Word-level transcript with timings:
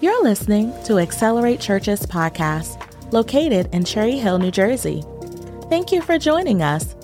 You're 0.00 0.22
listening 0.22 0.72
to 0.84 0.98
Accelerate 0.98 1.60
Church's 1.60 2.06
podcast, 2.06 3.12
located 3.12 3.68
in 3.74 3.84
Cherry 3.84 4.16
Hill, 4.16 4.38
New 4.38 4.50
Jersey. 4.50 5.04
Thank 5.68 5.92
you 5.92 6.00
for 6.00 6.16
joining 6.16 6.62
us. 6.62 6.96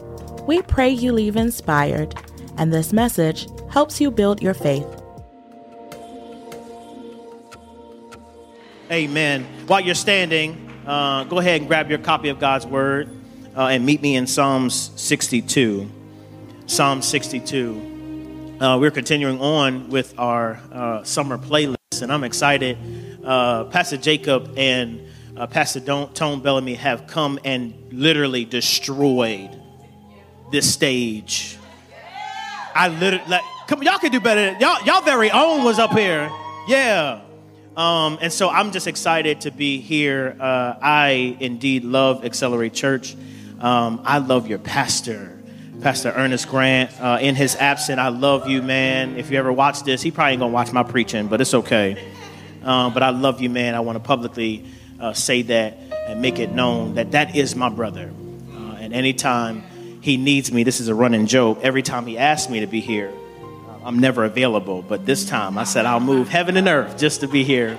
We 0.46 0.62
pray 0.62 0.88
you 0.88 1.12
leave 1.12 1.36
inspired, 1.36 2.14
and 2.56 2.72
this 2.72 2.94
message 2.94 3.48
helps 3.68 4.00
you 4.00 4.10
build 4.10 4.40
your 4.40 4.54
faith. 4.54 4.86
Amen. 8.90 9.44
While 9.66 9.80
you're 9.80 9.94
standing, 9.94 10.72
uh, 10.86 11.24
go 11.24 11.38
ahead 11.38 11.60
and 11.60 11.68
grab 11.68 11.90
your 11.90 11.98
copy 11.98 12.30
of 12.30 12.38
God's 12.38 12.64
Word 12.64 13.10
uh, 13.54 13.66
and 13.66 13.84
meet 13.84 14.00
me 14.00 14.16
in 14.16 14.26
Psalms 14.26 14.90
62. 14.96 15.90
Psalm 16.64 17.02
62. 17.02 18.56
Uh, 18.58 18.78
we're 18.78 18.90
continuing 18.90 19.38
on 19.42 19.90
with 19.90 20.14
our 20.18 20.58
uh, 20.72 21.02
summer 21.04 21.36
playlist, 21.36 21.75
and 22.02 22.12
I'm 22.12 22.24
excited. 22.24 22.78
Uh, 23.24 23.64
Pastor 23.64 23.96
Jacob 23.96 24.54
and 24.56 25.08
uh, 25.36 25.46
Pastor 25.46 25.80
Don- 25.80 26.12
Tone 26.14 26.40
Bellamy 26.40 26.74
have 26.74 27.06
come 27.06 27.38
and 27.44 27.74
literally 27.90 28.44
destroyed 28.44 29.50
this 30.52 30.72
stage. 30.72 31.58
I 32.74 32.88
literally, 32.88 33.24
like, 33.28 33.42
come, 33.66 33.82
y'all 33.82 33.98
can 33.98 34.12
do 34.12 34.20
better. 34.20 34.56
Y'all, 34.60 34.82
y'all 34.84 35.02
very 35.02 35.30
own 35.30 35.64
was 35.64 35.78
up 35.78 35.92
here. 35.92 36.30
Yeah. 36.68 37.20
Um, 37.76 38.18
and 38.20 38.32
so 38.32 38.48
I'm 38.48 38.72
just 38.72 38.86
excited 38.86 39.42
to 39.42 39.50
be 39.50 39.80
here. 39.80 40.36
Uh, 40.40 40.74
I 40.80 41.36
indeed 41.40 41.84
love 41.84 42.24
Accelerate 42.24 42.72
Church. 42.72 43.14
Um, 43.60 44.00
I 44.04 44.18
love 44.18 44.46
your 44.46 44.58
pastor. 44.58 45.35
Pastor 45.86 46.12
Ernest 46.16 46.48
Grant. 46.48 46.90
Uh, 47.00 47.18
in 47.20 47.36
his 47.36 47.54
absence, 47.54 48.00
I 48.00 48.08
love 48.08 48.48
you, 48.48 48.60
man. 48.60 49.16
If 49.16 49.30
you 49.30 49.38
ever 49.38 49.52
watch 49.52 49.84
this, 49.84 50.02
he 50.02 50.10
probably 50.10 50.32
ain't 50.32 50.40
gonna 50.40 50.52
watch 50.52 50.72
my 50.72 50.82
preaching, 50.82 51.28
but 51.28 51.40
it's 51.40 51.54
okay. 51.54 52.10
Um, 52.64 52.92
but 52.92 53.04
I 53.04 53.10
love 53.10 53.40
you, 53.40 53.48
man. 53.48 53.76
I 53.76 53.78
want 53.78 53.94
to 53.94 54.00
publicly 54.00 54.64
uh, 54.98 55.12
say 55.12 55.42
that 55.42 55.78
and 56.08 56.20
make 56.20 56.40
it 56.40 56.50
known 56.50 56.96
that 56.96 57.12
that 57.12 57.36
is 57.36 57.54
my 57.54 57.68
brother. 57.68 58.10
Uh, 58.52 58.78
and 58.80 58.92
anytime 58.92 59.62
he 60.00 60.16
needs 60.16 60.50
me, 60.50 60.64
this 60.64 60.80
is 60.80 60.88
a 60.88 60.94
running 60.96 61.28
joke. 61.28 61.60
Every 61.62 61.82
time 61.82 62.04
he 62.04 62.18
asks 62.18 62.50
me 62.50 62.58
to 62.58 62.66
be 62.66 62.80
here, 62.80 63.12
uh, 63.40 63.84
I'm 63.84 64.00
never 64.00 64.24
available. 64.24 64.82
But 64.82 65.06
this 65.06 65.24
time, 65.24 65.56
I 65.56 65.62
said 65.62 65.86
I'll 65.86 66.00
move 66.00 66.28
heaven 66.28 66.56
and 66.56 66.66
earth 66.66 66.98
just 66.98 67.20
to 67.20 67.28
be 67.28 67.44
here 67.44 67.78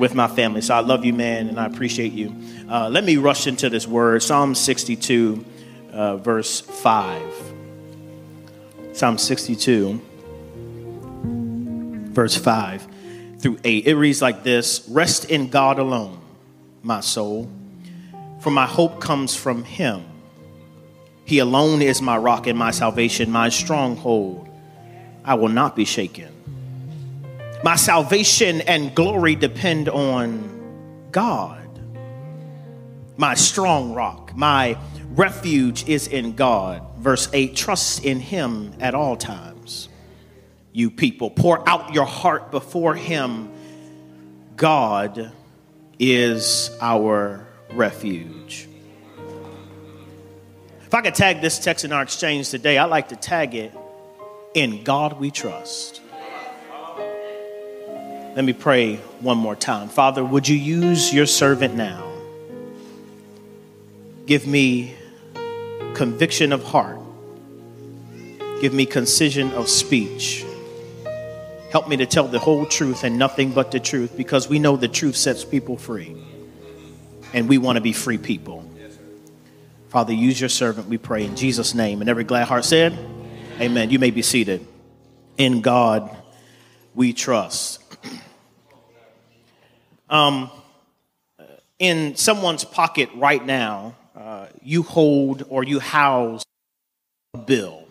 with 0.00 0.16
my 0.16 0.26
family. 0.26 0.62
So 0.62 0.74
I 0.74 0.80
love 0.80 1.04
you, 1.04 1.12
man, 1.12 1.48
and 1.48 1.60
I 1.60 1.66
appreciate 1.66 2.12
you. 2.12 2.34
Uh, 2.68 2.88
let 2.88 3.04
me 3.04 3.18
rush 3.18 3.46
into 3.46 3.70
this 3.70 3.86
word 3.86 4.24
Psalm 4.24 4.56
62 4.56 5.44
uh, 5.92 6.16
verse 6.16 6.60
5. 6.60 7.54
Psalm 8.92 9.18
62, 9.18 10.00
verse 12.12 12.34
5 12.34 12.88
through 13.38 13.58
8. 13.62 13.86
It 13.86 13.94
reads 13.94 14.22
like 14.22 14.42
this 14.42 14.88
Rest 14.88 15.26
in 15.26 15.48
God 15.50 15.78
alone, 15.78 16.18
my 16.82 17.00
soul, 17.00 17.50
for 18.40 18.50
my 18.50 18.64
hope 18.64 19.00
comes 19.00 19.36
from 19.36 19.64
Him. 19.64 20.02
He 21.26 21.40
alone 21.40 21.82
is 21.82 22.00
my 22.00 22.16
rock 22.16 22.46
and 22.46 22.58
my 22.58 22.70
salvation, 22.70 23.30
my 23.30 23.50
stronghold. 23.50 24.48
I 25.24 25.34
will 25.34 25.50
not 25.50 25.76
be 25.76 25.84
shaken. 25.84 26.32
My 27.62 27.76
salvation 27.76 28.62
and 28.62 28.94
glory 28.94 29.34
depend 29.34 29.88
on 29.90 31.08
God, 31.10 31.68
my 33.16 33.34
strong 33.34 33.92
rock, 33.92 34.34
my 34.36 34.78
refuge 35.10 35.88
is 35.88 36.08
in 36.08 36.34
God. 36.34 36.82
Verse 36.98 37.28
8 37.32 37.54
Trust 37.54 38.04
in 38.04 38.20
Him 38.20 38.72
at 38.80 38.94
all 38.94 39.16
times. 39.16 39.88
You 40.72 40.90
people, 40.90 41.30
pour 41.30 41.66
out 41.68 41.94
your 41.94 42.04
heart 42.04 42.50
before 42.50 42.94
Him. 42.94 43.50
God 44.56 45.32
is 45.98 46.70
our 46.80 47.46
refuge. 47.72 48.68
If 50.84 50.94
I 50.94 51.00
could 51.02 51.14
tag 51.14 51.40
this 51.40 51.58
text 51.58 51.84
in 51.84 51.92
our 51.92 52.02
exchange 52.02 52.50
today, 52.50 52.78
I'd 52.78 52.86
like 52.86 53.08
to 53.08 53.16
tag 53.16 53.54
it 53.54 53.72
In 54.54 54.84
God 54.84 55.18
We 55.18 55.30
Trust. 55.30 56.00
Let 58.36 58.44
me 58.44 58.52
pray 58.52 58.96
one 59.20 59.38
more 59.38 59.56
time. 59.56 59.88
Father, 59.88 60.22
would 60.22 60.46
you 60.46 60.56
use 60.56 61.12
your 61.12 61.24
servant 61.24 61.74
now? 61.74 62.06
Give 64.26 64.46
me 64.46 64.95
conviction 65.96 66.52
of 66.52 66.62
heart. 66.62 67.00
Give 68.60 68.74
me 68.74 68.84
concision 68.84 69.50
of 69.52 69.66
speech. 69.66 70.44
Help 71.70 71.88
me 71.88 71.96
to 71.96 72.04
tell 72.04 72.28
the 72.28 72.38
whole 72.38 72.66
truth 72.66 73.02
and 73.02 73.18
nothing 73.18 73.50
but 73.50 73.70
the 73.70 73.80
truth 73.80 74.14
because 74.14 74.46
we 74.46 74.58
know 74.58 74.76
the 74.76 74.88
truth 74.88 75.16
sets 75.16 75.42
people 75.42 75.78
free. 75.78 76.14
And 77.32 77.48
we 77.48 77.56
want 77.56 77.76
to 77.76 77.80
be 77.80 77.94
free 77.94 78.18
people. 78.18 78.70
Father, 79.88 80.12
use 80.12 80.38
your 80.38 80.50
servant, 80.50 80.86
we 80.88 80.98
pray 80.98 81.24
in 81.24 81.34
Jesus' 81.34 81.74
name. 81.74 82.02
And 82.02 82.10
every 82.10 82.24
glad 82.24 82.46
heart 82.46 82.66
said, 82.66 82.92
Amen. 82.92 83.60
Amen. 83.62 83.90
You 83.90 83.98
may 83.98 84.10
be 84.10 84.20
seated. 84.20 84.66
In 85.38 85.62
God 85.62 86.14
we 86.94 87.14
trust. 87.14 87.82
um, 90.10 90.50
in 91.78 92.16
someone's 92.16 92.64
pocket 92.64 93.08
right 93.14 93.44
now, 93.44 93.94
uh, 94.46 94.50
you 94.62 94.82
hold 94.82 95.44
or 95.48 95.64
you 95.64 95.80
house 95.80 96.44
a 97.34 97.38
bill. 97.38 97.84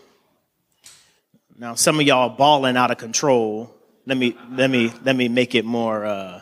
Now, 1.57 1.75
some 1.75 1.99
of 1.99 2.05
y'all 2.05 2.29
are 2.29 2.35
balling 2.35 2.77
out 2.77 2.91
of 2.91 2.97
control. 2.97 3.73
Let 4.05 4.17
me 4.17 4.35
let 4.51 4.69
me 4.69 4.91
let 5.03 5.15
me 5.15 5.27
make 5.27 5.55
it 5.55 5.65
more 5.65 6.05
uh, 6.05 6.41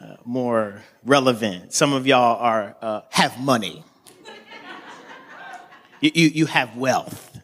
uh, 0.00 0.16
more 0.24 0.82
relevant. 1.04 1.72
Some 1.72 1.92
of 1.92 2.06
y'all 2.06 2.38
are 2.40 2.76
uh, 2.82 3.00
have 3.10 3.40
money. 3.40 3.84
you, 6.00 6.10
you, 6.14 6.28
you 6.28 6.46
have 6.46 6.76
wealth, 6.76 7.40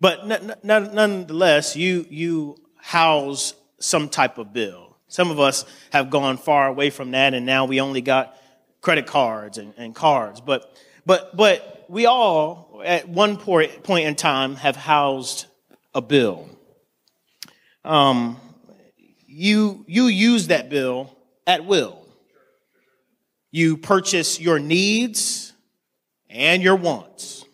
but 0.00 0.30
n- 0.30 0.54
n- 0.62 0.94
nonetheless, 0.94 1.76
you 1.76 2.06
you 2.08 2.56
house 2.76 3.54
some 3.78 4.08
type 4.08 4.38
of 4.38 4.52
bill. 4.52 4.96
Some 5.08 5.30
of 5.30 5.40
us 5.40 5.64
have 5.90 6.10
gone 6.10 6.36
far 6.36 6.66
away 6.68 6.90
from 6.90 7.12
that, 7.12 7.34
and 7.34 7.46
now 7.46 7.64
we 7.64 7.80
only 7.80 8.00
got 8.00 8.36
credit 8.86 9.06
cards 9.06 9.58
and, 9.58 9.74
and 9.76 9.94
cards. 9.94 10.40
But, 10.40 10.72
but, 11.06 11.36
but 11.36 11.86
we 11.88 12.06
all, 12.06 12.82
at 12.84 13.08
one 13.08 13.36
point, 13.36 13.82
point 13.82 14.06
in 14.06 14.14
time, 14.14 14.56
have 14.56 14.76
housed 14.76 15.46
a 15.94 16.02
bill. 16.02 16.48
Um, 17.84 18.40
you, 19.26 19.84
you 19.86 20.06
use 20.06 20.48
that 20.48 20.68
bill 20.68 21.16
at 21.46 21.64
will. 21.64 22.04
You 23.50 23.76
purchase 23.76 24.38
your 24.40 24.58
needs 24.58 25.52
and 26.28 26.62
your 26.62 26.76
wants. 26.76 27.44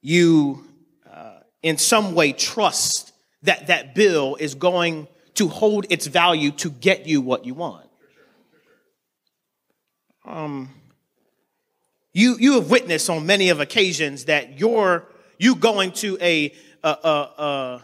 You, 0.00 0.64
uh, 1.08 1.40
in 1.62 1.76
some 1.76 2.14
way, 2.14 2.32
trust 2.32 3.12
that 3.42 3.68
that 3.68 3.94
bill 3.94 4.36
is 4.36 4.54
going 4.54 5.06
to 5.34 5.48
hold 5.48 5.86
its 5.90 6.06
value 6.06 6.50
to 6.52 6.70
get 6.70 7.06
you 7.06 7.20
what 7.20 7.44
you 7.44 7.54
want 7.54 7.90
um, 10.24 10.70
you 12.12 12.36
you 12.38 12.54
have 12.54 12.70
witnessed 12.70 13.08
on 13.08 13.26
many 13.26 13.50
of 13.50 13.60
occasions 13.60 14.24
that 14.26 14.58
you're 14.58 15.06
you 15.38 15.54
going 15.54 15.92
to 15.92 16.18
a 16.20 16.52
uh, 16.82 16.96
uh, 17.02 17.06
uh, 17.38 17.80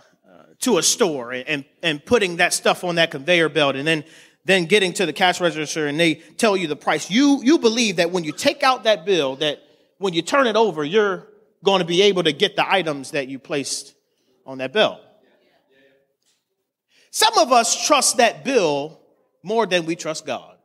to 0.61 0.79
a 0.79 0.83
store 0.83 1.33
and 1.33 1.65
and 1.83 2.05
putting 2.05 2.37
that 2.37 2.53
stuff 2.53 2.85
on 2.85 2.97
that 2.97 3.11
conveyor 3.11 3.49
belt 3.49 3.77
and 3.77 3.87
then 3.87 4.05
then 4.45 4.67
getting 4.67 4.93
to 4.93 5.07
the 5.07 5.13
cash 5.13 5.41
register 5.41 5.87
and 5.87 5.99
they 5.99 6.15
tell 6.15 6.57
you 6.57 6.67
the 6.67 6.77
price. 6.77 7.11
You 7.11 7.41
you 7.43 7.59
believe 7.59 7.97
that 7.97 8.11
when 8.11 8.25
you 8.25 8.33
take 8.33 8.63
out 8.63 8.85
that 8.85 9.05
bill 9.05 9.37
that 9.37 9.63
when 9.99 10.13
you 10.13 10.23
turn 10.23 10.47
it 10.47 10.57
over 10.57 10.85
you're 10.85 11.29
going 11.65 11.81
to 11.81 11.87
be 11.87 12.03
able 12.03 12.23
to 12.23 12.33
get 12.33 12.57
the 12.57 12.71
items 12.71 13.13
that 13.13 13.29
you 13.29 13.39
placed 13.39 13.95
on 14.45 14.59
that 14.59 14.73
bill. 14.73 15.01
Some 17.11 17.39
of 17.39 17.51
us 17.51 17.87
trust 17.87 18.19
that 18.19 18.45
bill 18.45 19.01
more 19.43 19.67
than 19.67 19.87
we 19.87 19.97
trust 19.97 20.27
God. 20.27 20.56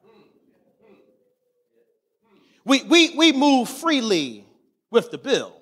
We, 2.66 2.84
we, 2.84 3.16
we 3.16 3.32
move 3.32 3.70
freely 3.70 4.46
with 4.92 5.12
the 5.12 5.18
bill. 5.18 5.56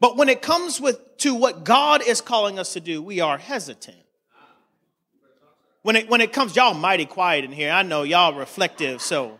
But 0.00 0.16
when 0.16 0.28
it 0.30 0.40
comes 0.40 0.80
with, 0.80 1.18
to 1.18 1.34
what 1.34 1.64
God 1.64 2.02
is 2.02 2.20
calling 2.20 2.58
us 2.58 2.72
to 2.72 2.80
do, 2.80 3.02
we 3.02 3.20
are 3.20 3.36
hesitant. 3.36 3.98
When 5.82 5.96
it, 5.96 6.08
when 6.08 6.20
it 6.20 6.32
comes, 6.32 6.56
y'all 6.56 6.74
mighty 6.74 7.06
quiet 7.06 7.44
in 7.44 7.52
here. 7.52 7.70
I 7.70 7.82
know 7.82 8.02
y'all 8.02 8.34
reflective, 8.34 9.00
so. 9.00 9.38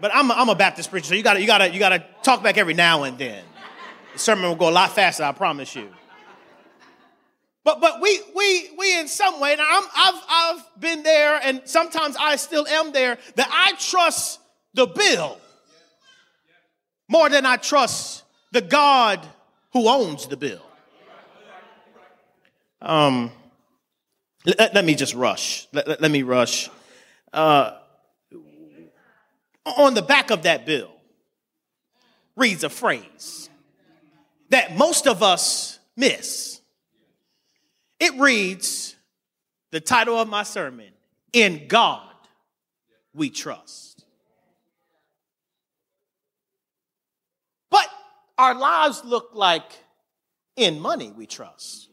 But 0.00 0.12
I'm 0.14 0.30
a, 0.30 0.34
I'm 0.34 0.48
a 0.48 0.54
Baptist 0.54 0.90
preacher, 0.90 1.06
so 1.08 1.14
you 1.14 1.22
gotta, 1.22 1.40
you, 1.40 1.46
gotta, 1.46 1.70
you 1.70 1.78
gotta 1.78 2.04
talk 2.22 2.42
back 2.42 2.58
every 2.58 2.74
now 2.74 3.04
and 3.04 3.16
then. 3.18 3.42
The 4.12 4.18
sermon 4.18 4.48
will 4.48 4.56
go 4.56 4.68
a 4.68 4.70
lot 4.70 4.92
faster, 4.92 5.24
I 5.24 5.32
promise 5.32 5.74
you. 5.74 5.88
But, 7.64 7.80
but 7.80 8.00
we, 8.00 8.20
we, 8.34 8.70
we 8.78 8.98
in 8.98 9.08
some 9.08 9.40
way, 9.40 9.52
and 9.52 9.60
I'm, 9.60 9.84
I've, 9.96 10.22
I've 10.28 10.80
been 10.80 11.02
there, 11.02 11.40
and 11.42 11.62
sometimes 11.64 12.16
I 12.18 12.36
still 12.36 12.66
am 12.66 12.92
there, 12.92 13.18
that 13.34 13.48
I 13.50 13.72
trust 13.78 14.40
the 14.74 14.86
bill 14.86 15.38
more 17.08 17.28
than 17.28 17.46
I 17.46 17.56
trust 17.56 18.24
the 18.52 18.60
God 18.60 19.26
who 19.72 19.88
owns 19.88 20.26
the 20.26 20.36
bill. 20.36 20.62
Um, 22.80 23.30
Let, 24.44 24.74
let 24.74 24.84
me 24.84 24.94
just 24.94 25.14
rush. 25.14 25.66
Let, 25.72 25.88
let, 25.88 26.00
let 26.00 26.10
me 26.10 26.22
rush. 26.22 26.70
Uh, 27.32 27.72
on 29.64 29.94
the 29.94 30.02
back 30.02 30.30
of 30.30 30.44
that 30.44 30.64
bill 30.64 30.90
reads 32.36 32.62
a 32.62 32.68
phrase 32.68 33.50
that 34.50 34.76
most 34.76 35.08
of 35.08 35.22
us 35.22 35.80
miss. 35.96 36.60
It 37.98 38.14
reads 38.20 38.94
the 39.72 39.80
title 39.80 40.16
of 40.16 40.28
my 40.28 40.44
sermon 40.44 40.92
In 41.32 41.66
God 41.66 42.08
We 43.14 43.30
Trust. 43.30 44.04
But 47.70 47.88
our 48.38 48.54
lives 48.54 49.02
look 49.04 49.30
like 49.34 49.72
in 50.56 50.80
money 50.80 51.12
we 51.16 51.26
trust, 51.26 51.88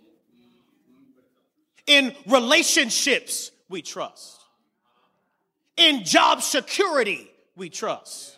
in 1.86 2.16
relationships 2.28 3.52
we 3.70 3.82
trust, 3.82 4.42
in 5.78 6.04
job 6.04 6.42
security 6.42 7.30
we 7.56 7.70
trust, 7.70 8.38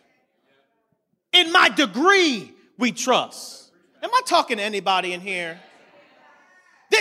in 1.32 1.52
my 1.52 1.70
degree 1.70 2.54
we 2.78 2.92
trust. 2.92 3.72
Am 4.02 4.10
I 4.14 4.22
talking 4.26 4.58
to 4.58 4.64
anybody 4.64 5.14
in 5.14 5.22
here? 5.22 5.60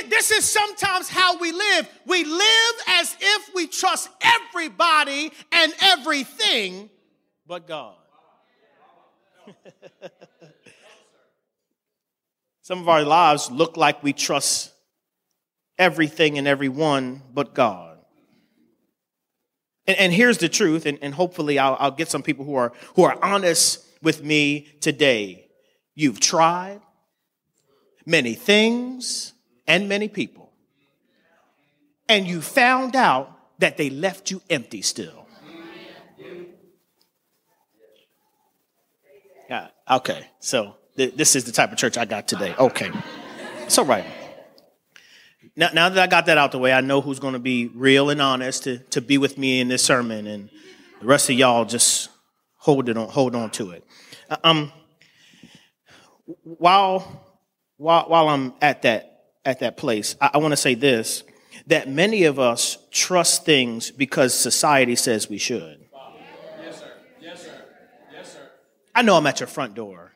This 0.08 0.30
is 0.30 0.50
sometimes 0.50 1.08
how 1.08 1.38
we 1.38 1.52
live. 1.52 1.88
We 2.06 2.24
live 2.24 2.74
as 2.88 3.16
if 3.20 3.54
we 3.54 3.66
trust 3.66 4.08
everybody 4.20 5.30
and 5.52 5.72
everything 5.80 6.90
but 7.46 7.66
God. 7.68 7.94
Some 12.64 12.80
of 12.80 12.88
our 12.88 13.02
lives 13.02 13.50
look 13.50 13.76
like 13.76 14.02
we 14.02 14.14
trust 14.14 14.72
everything 15.78 16.38
and 16.38 16.48
everyone 16.48 17.20
but 17.34 17.54
God. 17.54 17.98
And, 19.86 19.98
and 19.98 20.10
here's 20.14 20.38
the 20.38 20.48
truth, 20.48 20.86
and, 20.86 20.98
and 21.02 21.12
hopefully 21.12 21.58
I'll, 21.58 21.76
I'll 21.78 21.90
get 21.90 22.08
some 22.08 22.22
people 22.22 22.46
who 22.46 22.54
are, 22.54 22.72
who 22.96 23.02
are 23.02 23.22
honest 23.22 23.84
with 24.00 24.24
me 24.24 24.66
today. 24.80 25.46
You've 25.94 26.20
tried 26.20 26.80
many 28.06 28.32
things 28.32 29.34
and 29.66 29.86
many 29.86 30.08
people, 30.08 30.50
and 32.08 32.26
you 32.26 32.40
found 32.40 32.96
out 32.96 33.30
that 33.58 33.76
they 33.76 33.90
left 33.90 34.30
you 34.30 34.40
empty 34.48 34.80
still. 34.80 35.26
Yeah, 39.50 39.68
okay, 39.90 40.30
so 40.40 40.76
this 40.96 41.34
is 41.34 41.44
the 41.44 41.52
type 41.52 41.72
of 41.72 41.78
church 41.78 41.98
I 41.98 42.04
got 42.04 42.28
today. 42.28 42.54
Okay. 42.58 42.90
It's 43.62 43.78
all 43.78 43.84
right. 43.84 44.04
Now, 45.56 45.70
now 45.72 45.88
that 45.88 46.02
I 46.02 46.06
got 46.06 46.26
that 46.26 46.38
out 46.38 46.52
the 46.52 46.58
way, 46.58 46.72
I 46.72 46.80
know 46.80 47.00
who's 47.00 47.20
going 47.20 47.34
to 47.34 47.38
be 47.38 47.68
real 47.68 48.10
and 48.10 48.20
honest 48.20 48.64
to, 48.64 48.78
to 48.78 49.00
be 49.00 49.18
with 49.18 49.38
me 49.38 49.60
in 49.60 49.68
this 49.68 49.82
sermon, 49.82 50.26
and 50.26 50.50
the 51.00 51.06
rest 51.06 51.30
of 51.30 51.36
y'all 51.36 51.64
just 51.64 52.10
hold 52.56 52.88
it 52.88 52.96
on, 52.96 53.08
hold 53.08 53.36
on 53.36 53.50
to 53.50 53.70
it. 53.70 53.84
Uh, 54.28 54.36
um, 54.42 54.72
while 56.42 57.22
while 57.76 58.08
while 58.08 58.28
I'm 58.28 58.52
at 58.60 58.82
that 58.82 59.26
at 59.44 59.60
that 59.60 59.76
place, 59.76 60.16
I, 60.20 60.30
I 60.34 60.38
want 60.38 60.52
to 60.52 60.56
say 60.56 60.74
this: 60.74 61.22
that 61.68 61.88
many 61.88 62.24
of 62.24 62.40
us 62.40 62.78
trust 62.90 63.44
things 63.44 63.92
because 63.92 64.34
society 64.34 64.96
says 64.96 65.28
we 65.28 65.38
should. 65.38 65.86
Yes, 66.60 66.80
sir. 66.80 66.92
Yes, 67.20 67.42
sir. 67.42 67.64
Yes, 68.12 68.32
sir. 68.32 68.50
I 68.92 69.02
know 69.02 69.16
I'm 69.16 69.26
at 69.26 69.38
your 69.38 69.46
front 69.46 69.74
door 69.74 70.13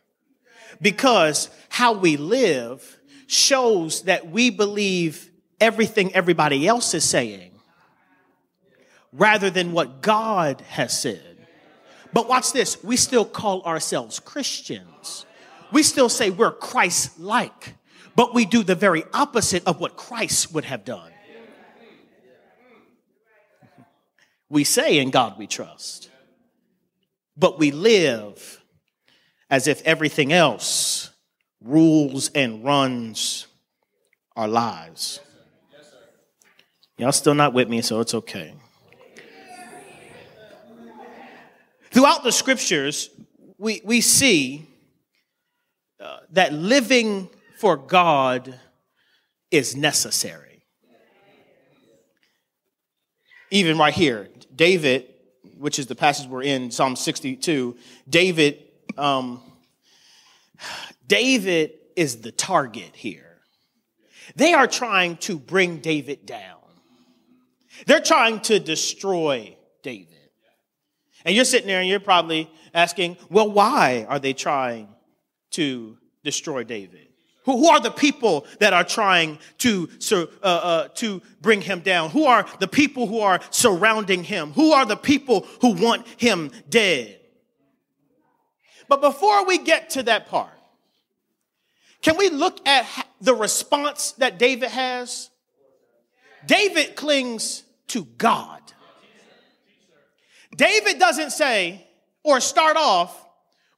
because 0.80 1.50
how 1.68 1.92
we 1.92 2.16
live 2.16 2.98
shows 3.26 4.02
that 4.02 4.30
we 4.30 4.50
believe 4.50 5.30
everything 5.60 6.14
everybody 6.14 6.66
else 6.66 6.94
is 6.94 7.04
saying 7.04 7.52
rather 9.12 9.50
than 9.50 9.72
what 9.72 10.00
God 10.00 10.60
has 10.62 10.98
said. 10.98 11.46
But 12.12 12.28
watch 12.28 12.52
this, 12.52 12.82
we 12.82 12.96
still 12.96 13.24
call 13.24 13.62
ourselves 13.62 14.18
Christians. 14.18 15.26
We 15.72 15.82
still 15.82 16.08
say 16.08 16.30
we're 16.30 16.52
Christ 16.52 17.18
like, 17.20 17.74
but 18.16 18.34
we 18.34 18.46
do 18.46 18.62
the 18.62 18.74
very 18.74 19.04
opposite 19.12 19.66
of 19.66 19.80
what 19.80 19.96
Christ 19.96 20.52
would 20.54 20.64
have 20.64 20.84
done. 20.84 21.12
We 24.48 24.64
say 24.64 24.98
in 24.98 25.10
God 25.10 25.38
we 25.38 25.46
trust, 25.46 26.10
but 27.36 27.58
we 27.58 27.70
live 27.70 28.57
as 29.50 29.66
if 29.66 29.82
everything 29.82 30.32
else 30.32 31.10
rules 31.62 32.30
and 32.34 32.64
runs 32.64 33.46
our 34.36 34.48
lives. 34.48 35.20
Y'all 36.96 37.12
still 37.12 37.34
not 37.34 37.52
with 37.52 37.68
me, 37.68 37.80
so 37.80 38.00
it's 38.00 38.14
okay. 38.14 38.54
Throughout 41.90 42.22
the 42.22 42.32
scriptures, 42.32 43.10
we, 43.56 43.80
we 43.84 44.00
see 44.00 44.66
uh, 46.00 46.18
that 46.32 46.52
living 46.52 47.28
for 47.58 47.76
God 47.76 48.58
is 49.50 49.74
necessary. 49.74 50.62
Even 53.50 53.78
right 53.78 53.94
here, 53.94 54.28
David, 54.54 55.06
which 55.56 55.78
is 55.78 55.86
the 55.86 55.94
passage 55.94 56.28
we're 56.28 56.42
in, 56.42 56.70
Psalm 56.70 56.94
62, 56.94 57.76
David 58.08 58.67
um, 58.98 59.40
David 61.06 61.72
is 61.96 62.18
the 62.18 62.32
target 62.32 62.94
here. 62.94 63.40
They 64.36 64.52
are 64.52 64.66
trying 64.66 65.16
to 65.18 65.38
bring 65.38 65.78
David 65.78 66.26
down. 66.26 66.58
They're 67.86 68.00
trying 68.00 68.40
to 68.40 68.58
destroy 68.58 69.56
David. 69.82 70.14
And 71.24 71.34
you're 71.34 71.44
sitting 71.44 71.66
there 71.66 71.80
and 71.80 71.88
you're 71.88 72.00
probably 72.00 72.50
asking, 72.74 73.16
well, 73.30 73.50
why 73.50 74.06
are 74.08 74.18
they 74.18 74.32
trying 74.32 74.88
to 75.52 75.96
destroy 76.24 76.64
David? 76.64 77.08
Who, 77.44 77.68
are 77.68 77.80
the 77.80 77.90
people 77.90 78.46
that 78.60 78.74
are 78.74 78.84
trying 78.84 79.38
to, 79.58 79.88
uh, 80.12 80.26
uh, 80.42 80.88
to 80.96 81.22
bring 81.40 81.62
him 81.62 81.80
down? 81.80 82.10
Who 82.10 82.26
are 82.26 82.46
the 82.60 82.68
people 82.68 83.06
who 83.06 83.20
are 83.20 83.40
surrounding 83.50 84.22
him? 84.22 84.52
Who 84.52 84.72
are 84.72 84.84
the 84.84 84.96
people 84.96 85.46
who 85.62 85.72
want 85.72 86.06
him 86.18 86.50
dead? 86.68 87.17
But 88.88 89.00
before 89.00 89.44
we 89.44 89.58
get 89.58 89.90
to 89.90 90.02
that 90.04 90.28
part, 90.28 90.52
can 92.00 92.16
we 92.16 92.30
look 92.30 92.66
at 92.66 92.86
the 93.20 93.34
response 93.34 94.12
that 94.12 94.38
David 94.38 94.70
has? 94.70 95.30
David 96.46 96.96
clings 96.96 97.64
to 97.88 98.04
God. 98.04 98.60
David 100.56 100.98
doesn't 100.98 101.30
say 101.30 101.86
or 102.22 102.40
start 102.40 102.76
off 102.76 103.26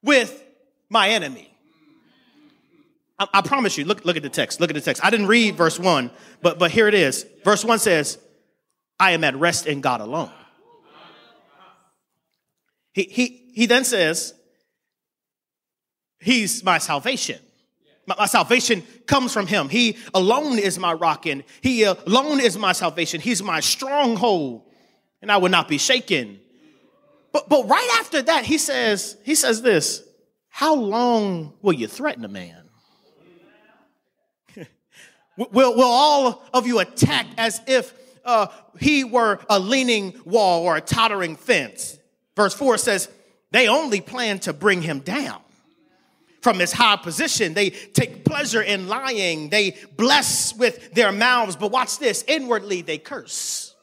with 0.03 0.45
my 0.89 1.11
enemy. 1.11 1.51
I, 3.19 3.29
I, 3.35 3.43
promise 3.43 3.77
you, 3.77 3.85
look, 3.85 4.05
look 4.05 4.17
at 4.17 4.23
the 4.23 4.31
text. 4.31 4.61
Look 4.61 4.71
at 4.71 4.75
the 4.75 4.81
text. 4.81 5.05
I 5.05 5.11
didn't 5.11 5.27
read 5.27 5.57
verse 5.57 5.79
one, 5.79 6.11
but, 6.43 6.59
but 6.59 6.71
here 6.71 6.89
it 6.89 6.95
is. 6.95 7.27
Verse 7.45 7.65
one 7.65 7.79
says, 7.79 8.19
I 8.99 9.13
am 9.13 9.25
at 9.25 9.37
rest 9.37 9.67
in 9.67 9.81
God 9.81 10.01
alone. 10.01 10.31
He, 12.93 13.05
he, 13.05 13.51
he 13.55 13.67
then 13.67 13.85
says, 13.85 14.35
He's 16.21 16.63
my 16.63 16.79
salvation. 16.79 17.39
My, 18.07 18.15
my, 18.19 18.27
salvation 18.27 18.83
comes 19.07 19.33
from 19.33 19.47
him. 19.47 19.69
He 19.69 19.97
alone 20.15 20.59
is 20.59 20.79
my 20.79 20.93
rock 20.93 21.27
and 21.27 21.45
he 21.63 21.85
alone 21.85 22.41
is 22.41 22.59
my 22.59 22.73
salvation. 22.73 23.21
He's 23.21 23.43
my 23.43 23.61
stronghold 23.61 24.63
and 25.23 25.33
I 25.33 25.39
will 25.39 25.49
not 25.49 25.69
be 25.69 25.79
shaken. 25.79 26.41
But, 27.33 27.49
but 27.49 27.69
right 27.69 27.97
after 27.99 28.23
that, 28.23 28.45
he 28.45 28.59
says, 28.59 29.17
he 29.25 29.35
says 29.35 29.63
this, 29.63 30.03
how 30.49 30.75
long 30.75 31.55
will 31.63 31.73
you 31.73 31.87
threaten 31.87 32.25
a 32.25 32.29
man? 32.29 32.69
will, 35.37 35.77
will 35.77 35.83
all 35.83 36.45
of 36.53 36.67
you 36.67 36.81
attack 36.81 37.27
as 37.39 37.61
if 37.67 37.95
uh, 38.25 38.49
he 38.79 39.05
were 39.05 39.39
a 39.49 39.59
leaning 39.59 40.21
wall 40.25 40.65
or 40.65 40.77
a 40.77 40.81
tottering 40.81 41.37
fence? 41.37 41.99
Verse 42.37 42.53
four 42.53 42.77
says, 42.77 43.09
they 43.53 43.69
only 43.69 44.01
plan 44.01 44.39
to 44.41 44.53
bring 44.53 44.83
him 44.83 45.01
down 45.01 45.41
from 46.41 46.59
his 46.59 46.73
high 46.73 46.97
position. 46.97 47.55
They 47.55 47.71
take 47.71 48.25
pleasure 48.25 48.63
in 48.63 48.89
lying. 48.89 49.51
They 49.51 49.77
bless 49.97 50.55
with 50.55 50.93
their 50.95 51.13
mouths. 51.13 51.57
But 51.57 51.71
watch 51.71 51.99
this 51.99 52.25
inwardly, 52.27 52.83
they 52.83 52.99
curse. 52.99 53.75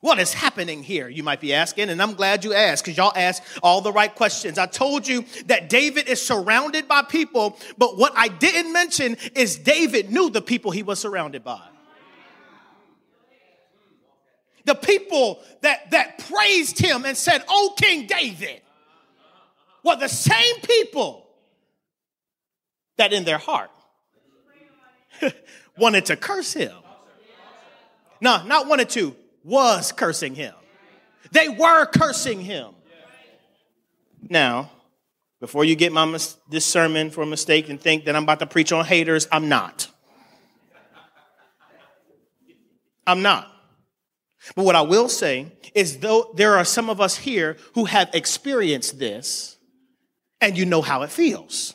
What 0.00 0.18
is 0.18 0.34
happening 0.34 0.82
here, 0.82 1.08
you 1.08 1.22
might 1.22 1.40
be 1.40 1.54
asking, 1.54 1.88
and 1.88 2.02
I'm 2.02 2.14
glad 2.14 2.44
you 2.44 2.54
asked 2.54 2.84
because 2.84 2.96
y'all 2.96 3.12
asked 3.14 3.44
all 3.62 3.80
the 3.80 3.92
right 3.92 4.12
questions. 4.12 4.58
I 4.58 4.66
told 4.66 5.06
you 5.06 5.24
that 5.46 5.68
David 5.68 6.08
is 6.08 6.20
surrounded 6.20 6.88
by 6.88 7.02
people, 7.02 7.56
but 7.78 7.96
what 7.96 8.12
I 8.16 8.26
didn't 8.26 8.72
mention 8.72 9.16
is 9.36 9.56
David 9.56 10.10
knew 10.10 10.28
the 10.28 10.42
people 10.42 10.72
he 10.72 10.82
was 10.82 10.98
surrounded 10.98 11.44
by. 11.44 11.62
The 14.64 14.74
people 14.74 15.40
that, 15.60 15.92
that 15.92 16.18
praised 16.18 16.80
him 16.80 17.04
and 17.04 17.16
said, 17.16 17.44
Oh, 17.48 17.74
King 17.80 18.08
David 18.08 18.60
were 19.84 19.96
the 19.96 20.08
same 20.08 20.60
people 20.60 21.26
that 22.96 23.12
in 23.12 23.24
their 23.24 23.38
heart 23.38 23.70
wanted 25.76 26.06
to 26.06 26.16
curse 26.16 26.52
him. 26.52 26.72
No, 28.20 28.44
not 28.44 28.68
wanted 28.68 28.88
to, 28.90 29.16
was 29.42 29.90
cursing 29.92 30.34
him. 30.34 30.54
They 31.32 31.48
were 31.48 31.86
cursing 31.86 32.40
him. 32.40 32.74
Now, 34.28 34.70
before 35.40 35.64
you 35.64 35.74
get 35.74 35.92
my 35.92 36.04
mis- 36.04 36.36
this 36.48 36.64
sermon 36.64 37.10
for 37.10 37.22
a 37.22 37.26
mistake 37.26 37.68
and 37.68 37.80
think 37.80 38.04
that 38.04 38.14
I'm 38.14 38.22
about 38.22 38.38
to 38.38 38.46
preach 38.46 38.70
on 38.70 38.84
haters, 38.84 39.26
I'm 39.32 39.48
not. 39.48 39.88
I'm 43.06 43.22
not. 43.22 43.48
But 44.54 44.64
what 44.64 44.76
I 44.76 44.82
will 44.82 45.08
say 45.08 45.52
is, 45.74 45.98
though 45.98 46.32
there 46.34 46.56
are 46.56 46.64
some 46.64 46.90
of 46.90 47.00
us 47.00 47.16
here 47.16 47.56
who 47.74 47.86
have 47.86 48.10
experienced 48.14 48.98
this, 48.98 49.56
and 50.42 50.58
you 50.58 50.66
know 50.66 50.82
how 50.82 51.02
it 51.02 51.10
feels. 51.10 51.74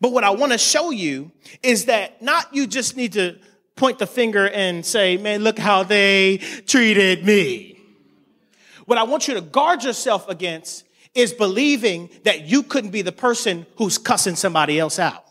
But 0.00 0.12
what 0.12 0.24
I 0.24 0.30
want 0.30 0.52
to 0.52 0.58
show 0.58 0.90
you 0.90 1.30
is 1.62 1.84
that 1.84 2.22
not 2.22 2.52
you 2.54 2.66
just 2.66 2.96
need 2.96 3.12
to 3.12 3.38
point 3.76 3.98
the 3.98 4.06
finger 4.06 4.48
and 4.48 4.84
say, 4.84 5.16
man, 5.16 5.44
look 5.44 5.58
how 5.58 5.82
they 5.82 6.38
treated 6.66 7.24
me. 7.24 7.78
What 8.86 8.98
I 8.98 9.04
want 9.04 9.28
you 9.28 9.34
to 9.34 9.40
guard 9.40 9.84
yourself 9.84 10.28
against 10.28 10.84
is 11.14 11.32
believing 11.32 12.08
that 12.24 12.42
you 12.42 12.62
couldn't 12.62 12.90
be 12.90 13.02
the 13.02 13.12
person 13.12 13.66
who's 13.76 13.98
cussing 13.98 14.36
somebody 14.36 14.78
else 14.78 14.98
out. 14.98 15.24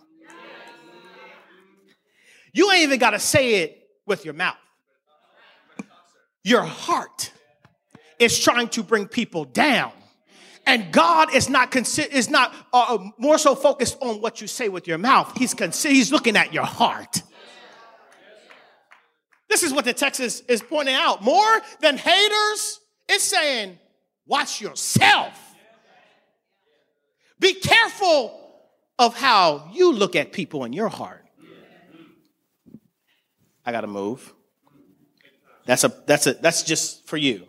You 2.53 2.72
ain't 2.72 2.84
even 2.84 3.00
got 3.00 3.12
to 3.12 3.19
say 3.19 3.55
it 3.63 3.88
with 4.05 4.25
your 4.25 4.34
mouth. 4.34 4.58
Your 6.43 6.63
heart 6.63 7.31
is 8.17 8.39
trying 8.39 8.69
to 8.69 8.84
bring 8.84 9.08
people 9.08 9.46
down. 9.46 9.91
And 10.69 10.91
God 10.91 11.33
is 11.33 11.49
not 11.49 11.71
consi- 11.71 12.07
is 12.07 12.29
not 12.29 12.53
uh, 12.71 12.95
uh 12.95 13.09
more 13.17 13.38
so 13.38 13.55
focused 13.55 13.97
on 14.01 14.21
what 14.21 14.39
you 14.41 14.47
say 14.47 14.69
with 14.69 14.88
your 14.88 14.97
mouth. 14.97 15.35
He's 15.38 15.53
he's 15.83 16.11
looking 16.11 16.38
at 16.38 16.53
your 16.53 16.65
heart. 16.65 17.23
This 19.49 19.63
is 19.63 19.73
what 19.73 19.83
the 19.83 19.93
text 19.93 20.19
is, 20.19 20.41
is 20.47 20.61
pointing 20.61 20.93
out. 20.95 21.23
More 21.23 21.61
than 21.81 21.97
haters, 21.97 22.79
it's 23.07 23.23
saying, 23.23 23.79
watch 24.27 24.61
yourself. 24.61 25.33
Be 27.39 27.55
careful 27.55 28.39
of 28.99 29.17
how 29.17 29.71
you 29.73 29.91
look 29.93 30.15
at 30.15 30.31
people 30.31 30.65
in 30.65 30.73
your 30.73 30.89
heart. 30.89 31.25
I 33.65 33.71
gotta 33.71 33.88
move. 33.88 34.33
That's 35.65 35.83
a 35.83 35.93
that's 36.05 36.27
a 36.27 36.33
that's 36.33 36.63
just 36.63 37.07
for 37.07 37.17
you. 37.17 37.47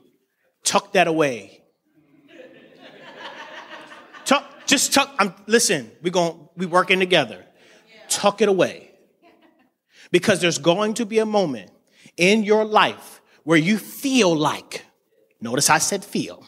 Tuck 0.65 0.93
that 0.93 1.07
away. 1.07 1.63
tuck, 4.25 4.45
just 4.71 4.93
tuck. 4.95 5.13
I'm 5.19 5.35
listen, 5.47 5.91
we're 6.01 6.11
going 6.11 6.49
we 6.57 6.65
working 6.65 7.01
together. 7.01 7.45
Tuck 8.09 8.41
it 8.41 8.49
away. 8.49 8.91
Because 10.11 10.41
there's 10.41 10.59
going 10.59 10.95
to 10.95 11.07
be 11.07 11.19
a 11.19 11.27
moment 11.27 11.71
in 12.17 12.43
your 12.43 12.65
life 12.65 13.21
where 13.45 13.59
you 13.59 13.79
feel 13.79 14.35
like, 14.35 14.85
notice 15.41 15.71
I 15.71 15.79
said 15.79 16.05
feel. 16.05 16.45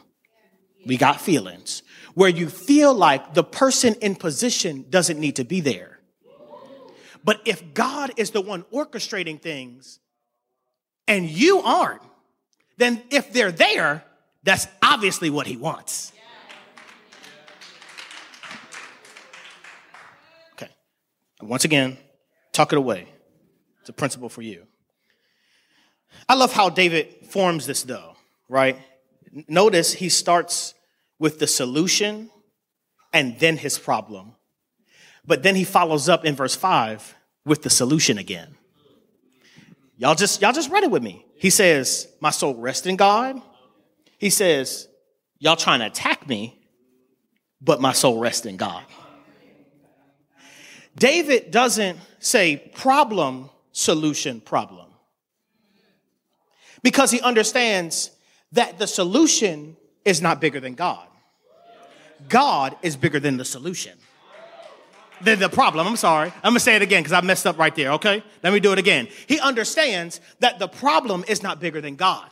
We 0.87 0.97
got 0.97 1.21
feelings. 1.21 1.83
Where 2.15 2.29
you 2.29 2.49
feel 2.49 2.93
like 2.95 3.35
the 3.35 3.45
person 3.45 3.95
in 4.01 4.17
position 4.17 4.87
doesn't 4.91 5.19
need 5.19 5.37
to 5.37 5.45
be 5.45 5.61
there. 5.61 6.01
But 7.25 7.41
if 7.45 7.73
God 7.73 8.13
is 8.17 8.31
the 8.31 8.41
one 8.41 8.65
orchestrating 8.73 9.41
things, 9.41 10.01
and 11.07 11.29
you 11.29 11.61
aren't, 11.61 12.03
then 12.79 13.03
if 13.11 13.33
they're 13.33 13.53
there, 13.53 14.05
that's 14.43 14.67
obviously 14.83 15.31
what 15.31 15.47
he 15.47 15.57
wants. 15.57 16.12
Once 21.43 21.65
again, 21.65 21.99
tuck 22.53 22.73
it 22.73 22.79
away. 22.79 23.09
It's 23.81 23.89
a 23.89 23.93
principle 23.93 24.29
for 24.29 24.43
you. 24.43 24.67
I 26.29 26.35
love 26.35 26.53
how 26.53 26.69
David 26.69 27.27
forms 27.29 27.67
this 27.67 27.83
though, 27.83 28.17
right? 28.49 28.79
Notice 29.49 29.93
he 29.95 30.09
starts 30.09 30.75
with 31.19 31.39
the 31.39 31.47
solution 31.47 32.31
and 33.13 33.39
then 33.39 33.57
his 33.57 33.79
problem. 33.79 34.35
But 35.25 35.43
then 35.43 35.55
he 35.57 35.65
follows 35.65 36.09
up 36.09 36.25
in 36.25 36.35
verse 36.35 36.55
5 36.55 37.15
with 37.45 37.63
the 37.63 37.71
solution 37.71 38.19
again. 38.19 38.57
Y'all 39.97 40.15
just, 40.15 40.43
y'all 40.43 40.53
just 40.53 40.71
read 40.71 40.85
it 40.85 40.91
with 40.91 41.03
me. 41.03 41.25
He 41.37 41.51
says, 41.51 42.09
My 42.21 42.31
soul 42.31 42.55
rests 42.57 42.87
in 42.87 42.97
God. 42.97 43.41
He 44.19 44.31
says, 44.31 44.89
Y'all 45.39 45.57
trying 45.57 45.81
to 45.81 45.87
attack 45.87 46.29
me, 46.29 46.61
but 47.61 47.81
my 47.81 47.93
soul 47.93 48.19
rests 48.19 48.47
in 48.47 48.57
God. 48.57 48.85
David 51.03 51.51
doesn't 51.51 51.99
say 52.21 52.71
problem, 52.77 53.51
solution, 53.73 54.41
problem. 54.41 54.87
Because 56.85 57.11
he 57.11 57.21
understands 57.21 58.13
that 58.53 58.79
the 58.79 58.87
solution 58.87 59.77
is 60.05 60.23
not 60.23 60.41
bigger 60.41 60.61
than 60.61 60.75
God. 60.75 61.05
God 62.29 62.77
is 62.83 62.95
bigger 62.95 63.19
than 63.19 63.37
the 63.37 63.45
solution 63.45 63.99
the, 65.23 65.35
the 65.35 65.49
problem. 65.49 65.89
I'm 65.89 65.97
sorry. 65.97 66.33
I'm 66.43 66.51
gonna 66.51 66.61
say 66.61 66.77
it 66.77 66.83
again 66.83 67.03
because 67.03 67.13
I 67.13 67.21
messed 67.21 67.49
up 67.49 67.59
right 67.59 67.75
there, 67.75 67.93
okay? 67.93 68.23
Let 68.45 68.53
me 68.53 68.61
do 68.61 68.73
it 68.73 68.79
again. 68.79 69.09
He 69.27 69.41
understands 69.41 70.21
that 70.39 70.61
the 70.61 70.69
problem 70.69 71.25
is 71.27 71.43
not 71.43 71.59
bigger 71.61 71.81
than 71.81 71.97
God. 71.97 72.29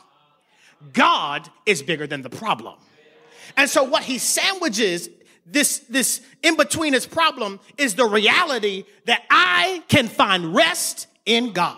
God 0.93 1.49
is 1.65 1.83
bigger 1.83 2.07
than 2.07 2.21
the 2.21 2.29
problem. 2.29 2.75
And 3.57 3.69
so 3.69 3.83
what 3.83 4.03
he 4.03 4.17
sandwiches 4.17 5.09
this, 5.45 5.79
this 5.79 6.21
in 6.43 6.55
between 6.55 6.93
his 6.93 7.05
problem 7.05 7.59
is 7.77 7.95
the 7.95 8.05
reality 8.05 8.85
that 9.05 9.23
I 9.29 9.83
can 9.87 10.07
find 10.07 10.53
rest 10.55 11.07
in 11.25 11.53
God. 11.53 11.77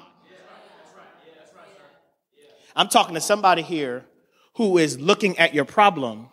I'm 2.75 2.87
talking 2.89 3.15
to 3.15 3.21
somebody 3.21 3.61
here 3.61 4.05
who 4.55 4.77
is 4.77 4.99
looking 4.99 5.37
at 5.37 5.53
your 5.53 5.65
problem 5.65 6.29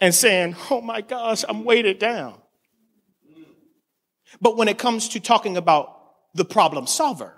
and 0.00 0.14
saying, 0.14 0.56
Oh 0.70 0.80
my 0.80 1.00
gosh, 1.00 1.44
I'm 1.48 1.64
weighted 1.64 1.98
down. 1.98 2.34
But 4.40 4.56
when 4.56 4.68
it 4.68 4.78
comes 4.78 5.08
to 5.10 5.20
talking 5.20 5.56
about 5.56 6.00
the 6.34 6.44
problem 6.44 6.86
solver, 6.86 7.32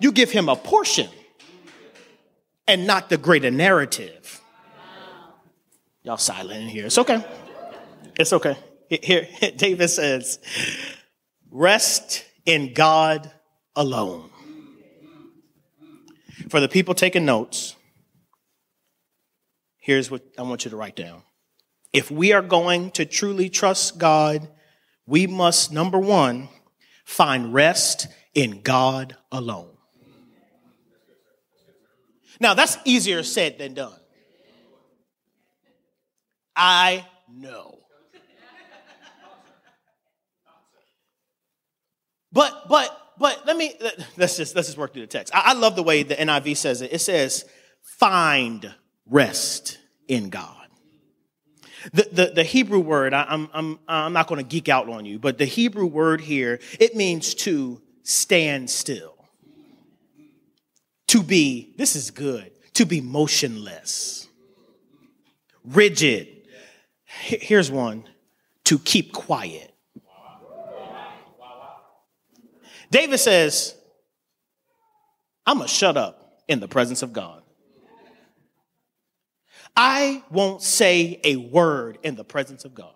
you 0.00 0.12
give 0.12 0.30
him 0.30 0.48
a 0.48 0.56
portion 0.56 1.08
and 2.66 2.86
not 2.86 3.08
the 3.08 3.16
greater 3.16 3.50
narrative. 3.50 4.40
Y'all 6.04 6.16
silent 6.16 6.62
in 6.62 6.68
here. 6.68 6.86
It's 6.86 6.98
okay. 6.98 7.24
It's 8.18 8.32
okay. 8.32 8.56
Here, 8.88 9.26
David 9.56 9.88
says, 9.88 10.38
rest 11.50 12.24
in 12.46 12.74
God 12.74 13.30
alone. 13.74 14.30
For 16.50 16.60
the 16.60 16.68
people 16.68 16.94
taking 16.94 17.24
notes, 17.24 17.74
here's 19.78 20.10
what 20.10 20.22
I 20.38 20.42
want 20.42 20.64
you 20.64 20.70
to 20.70 20.76
write 20.76 20.94
down. 20.94 21.22
If 21.92 22.10
we 22.10 22.32
are 22.32 22.42
going 22.42 22.90
to 22.92 23.06
truly 23.06 23.48
trust 23.48 23.98
God 23.98 24.48
we 25.06 25.26
must, 25.26 25.72
number 25.72 25.98
one, 25.98 26.48
find 27.04 27.52
rest 27.52 28.08
in 28.34 28.62
God 28.62 29.16
alone. 29.30 29.70
Now, 32.40 32.54
that's 32.54 32.78
easier 32.84 33.22
said 33.22 33.58
than 33.58 33.74
done. 33.74 33.98
I 36.56 37.06
know. 37.32 37.78
But, 42.32 42.68
but, 42.68 43.12
but 43.16 43.46
let 43.46 43.56
me, 43.56 43.74
let's 44.16 44.36
just, 44.36 44.56
let's 44.56 44.66
just 44.66 44.76
work 44.76 44.92
through 44.92 45.02
the 45.02 45.06
text. 45.06 45.32
I, 45.34 45.42
I 45.46 45.52
love 45.54 45.76
the 45.76 45.84
way 45.84 46.02
the 46.02 46.16
NIV 46.16 46.56
says 46.56 46.82
it. 46.82 46.92
It 46.92 47.00
says, 47.00 47.44
find 47.80 48.74
rest 49.06 49.78
in 50.08 50.30
God. 50.30 50.66
The, 51.92 52.08
the, 52.10 52.32
the 52.34 52.42
Hebrew 52.42 52.80
word, 52.80 53.14
I, 53.14 53.24
I'm, 53.28 53.48
I'm, 53.52 53.78
I'm 53.86 54.12
not 54.12 54.26
going 54.26 54.40
to 54.40 54.48
geek 54.48 54.68
out 54.68 54.88
on 54.88 55.04
you, 55.04 55.20
but 55.20 55.38
the 55.38 55.44
Hebrew 55.44 55.86
word 55.86 56.20
here, 56.20 56.58
it 56.80 56.96
means 56.96 57.34
to 57.36 57.80
stand 58.02 58.68
still. 58.68 59.14
To 61.08 61.22
be, 61.22 61.74
this 61.78 61.94
is 61.94 62.10
good, 62.10 62.50
to 62.74 62.84
be 62.84 63.00
motionless, 63.00 64.26
rigid. 65.64 66.33
Here's 67.20 67.70
one 67.70 68.04
to 68.64 68.78
keep 68.78 69.12
quiet. 69.12 69.72
David 72.90 73.18
says, 73.18 73.74
I'm 75.46 75.58
going 75.58 75.68
to 75.68 75.74
shut 75.74 75.96
up 75.96 76.42
in 76.48 76.60
the 76.60 76.68
presence 76.68 77.02
of 77.02 77.12
God. 77.12 77.42
I 79.76 80.22
won't 80.30 80.62
say 80.62 81.20
a 81.24 81.36
word 81.36 81.98
in 82.02 82.14
the 82.14 82.24
presence 82.24 82.64
of 82.64 82.74
God. 82.74 82.94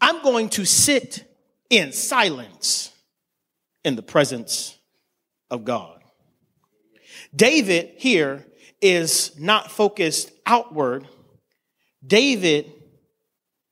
I'm 0.00 0.22
going 0.22 0.50
to 0.50 0.64
sit 0.64 1.24
in 1.70 1.92
silence 1.92 2.92
in 3.84 3.96
the 3.96 4.02
presence 4.02 4.76
of 5.50 5.64
God. 5.64 6.02
David 7.34 7.94
here 7.96 8.46
is 8.80 9.38
not 9.38 9.70
focused 9.70 10.30
outward. 10.44 11.08
David 12.06 12.72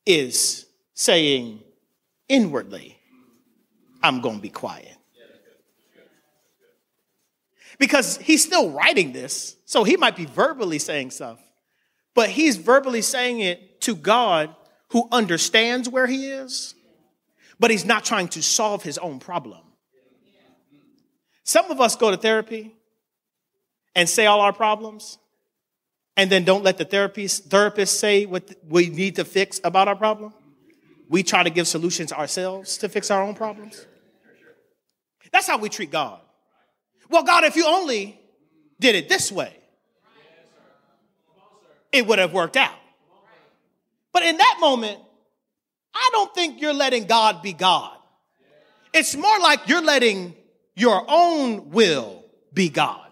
is 0.06 0.66
saying 0.94 1.60
inwardly, 2.28 2.98
I'm 4.02 4.20
going 4.20 4.36
to 4.36 4.42
be 4.42 4.50
quiet. 4.50 4.96
Because 7.78 8.18
he's 8.18 8.44
still 8.44 8.70
writing 8.70 9.12
this, 9.12 9.56
so 9.64 9.82
he 9.82 9.96
might 9.96 10.16
be 10.16 10.26
verbally 10.26 10.78
saying 10.78 11.10
stuff, 11.10 11.40
but 12.14 12.30
he's 12.30 12.56
verbally 12.56 13.02
saying 13.02 13.40
it 13.40 13.80
to 13.82 13.96
God 13.96 14.54
who 14.90 15.08
understands 15.10 15.88
where 15.88 16.06
he 16.06 16.26
is, 16.26 16.74
but 17.58 17.70
he's 17.70 17.84
not 17.84 18.04
trying 18.04 18.28
to 18.28 18.42
solve 18.42 18.82
his 18.82 18.96
own 18.98 19.18
problem. 19.18 19.60
Some 21.42 21.70
of 21.70 21.80
us 21.80 21.96
go 21.96 22.10
to 22.10 22.16
therapy 22.16 22.74
and 23.94 24.08
say 24.08 24.26
all 24.26 24.40
our 24.40 24.52
problems, 24.52 25.18
and 26.16 26.30
then 26.30 26.44
don't 26.44 26.62
let 26.62 26.78
the 26.78 26.84
therapist, 26.84 27.46
therapist 27.46 27.98
say 27.98 28.26
what 28.26 28.50
we 28.68 28.88
need 28.88 29.16
to 29.16 29.24
fix 29.24 29.60
about 29.64 29.88
our 29.88 29.96
problem. 29.96 30.32
We 31.08 31.22
try 31.22 31.42
to 31.42 31.50
give 31.50 31.66
solutions 31.66 32.12
ourselves 32.12 32.78
to 32.78 32.88
fix 32.88 33.10
our 33.10 33.22
own 33.22 33.34
problems. 33.34 33.86
That's 35.32 35.46
how 35.46 35.58
we 35.58 35.68
treat 35.68 35.90
God. 35.90 36.20
Well, 37.10 37.24
God, 37.24 37.44
if 37.44 37.56
you 37.56 37.66
only 37.66 38.18
did 38.80 38.94
it 38.94 39.08
this 39.08 39.30
way, 39.32 39.56
it 41.92 42.06
would 42.06 42.18
have 42.18 42.32
worked 42.32 42.56
out. 42.56 42.74
But 44.12 44.22
in 44.22 44.36
that 44.36 44.56
moment, 44.60 44.98
I 45.94 46.08
don't 46.12 46.34
think 46.34 46.60
you're 46.60 46.72
letting 46.72 47.06
God 47.06 47.42
be 47.42 47.52
God. 47.52 47.96
It's 48.92 49.16
more 49.16 49.38
like 49.40 49.68
you're 49.68 49.82
letting 49.82 50.34
your 50.76 51.04
own 51.08 51.70
will 51.70 52.24
be 52.52 52.68
God. 52.68 53.10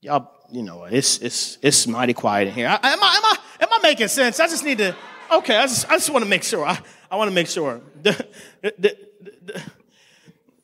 Y'all, 0.00 0.32
you 0.52 0.62
know, 0.62 0.84
it's 0.84 1.18
it's 1.18 1.58
it's 1.62 1.86
mighty 1.86 2.14
quiet 2.14 2.48
in 2.48 2.54
here. 2.54 2.66
Am 2.66 2.78
I 2.82 2.90
am 2.90 3.00
I 3.02 3.36
am 3.60 3.68
I 3.72 3.78
making 3.82 4.08
sense? 4.08 4.40
I 4.40 4.46
just 4.46 4.64
need 4.64 4.78
to. 4.78 4.94
Okay, 5.32 5.56
I 5.56 5.62
just 5.62 5.88
I 5.90 5.94
just 5.94 6.10
want 6.10 6.24
to 6.24 6.28
make 6.28 6.42
sure. 6.42 6.64
I, 6.64 6.78
I 7.10 7.16
want 7.16 7.28
to 7.28 7.34
make 7.34 7.48
sure. 7.48 7.80
The, 8.02 8.26
the, 8.62 8.96
the, 9.42 9.62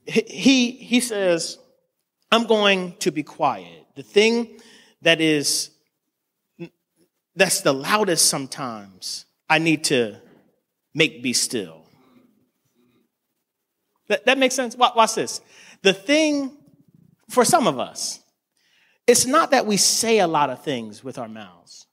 he 0.07 0.73
he 0.73 1.01
says, 1.01 1.59
"I'm 2.31 2.47
going 2.47 2.97
to 2.99 3.11
be 3.11 3.23
quiet." 3.23 3.87
The 3.97 4.03
thing 4.03 4.61
that 5.03 5.21
is 5.21 5.71
that's 7.35 7.61
the 7.63 7.73
loudest 7.73 8.27
sometimes. 8.27 9.27
I 9.49 9.59
need 9.59 9.85
to 9.85 10.17
make 10.95 11.23
be 11.23 11.33
still. 11.33 11.83
That, 14.09 14.27
that 14.27 14.39
makes 14.39 14.55
sense? 14.55 14.77
Watch 14.77 15.15
this. 15.15 15.41
The 15.83 15.93
thing 15.93 16.57
for 17.29 17.45
some 17.45 17.67
of 17.67 17.79
us, 17.79 18.21
it's 19.07 19.27
not 19.27 19.51
that 19.51 19.67
we 19.67 19.77
say 19.77 20.21
a 20.21 20.27
lot 20.27 20.51
of 20.51 20.63
things 20.63 21.03
with 21.03 21.19
our 21.19 21.29
mouths. 21.29 21.87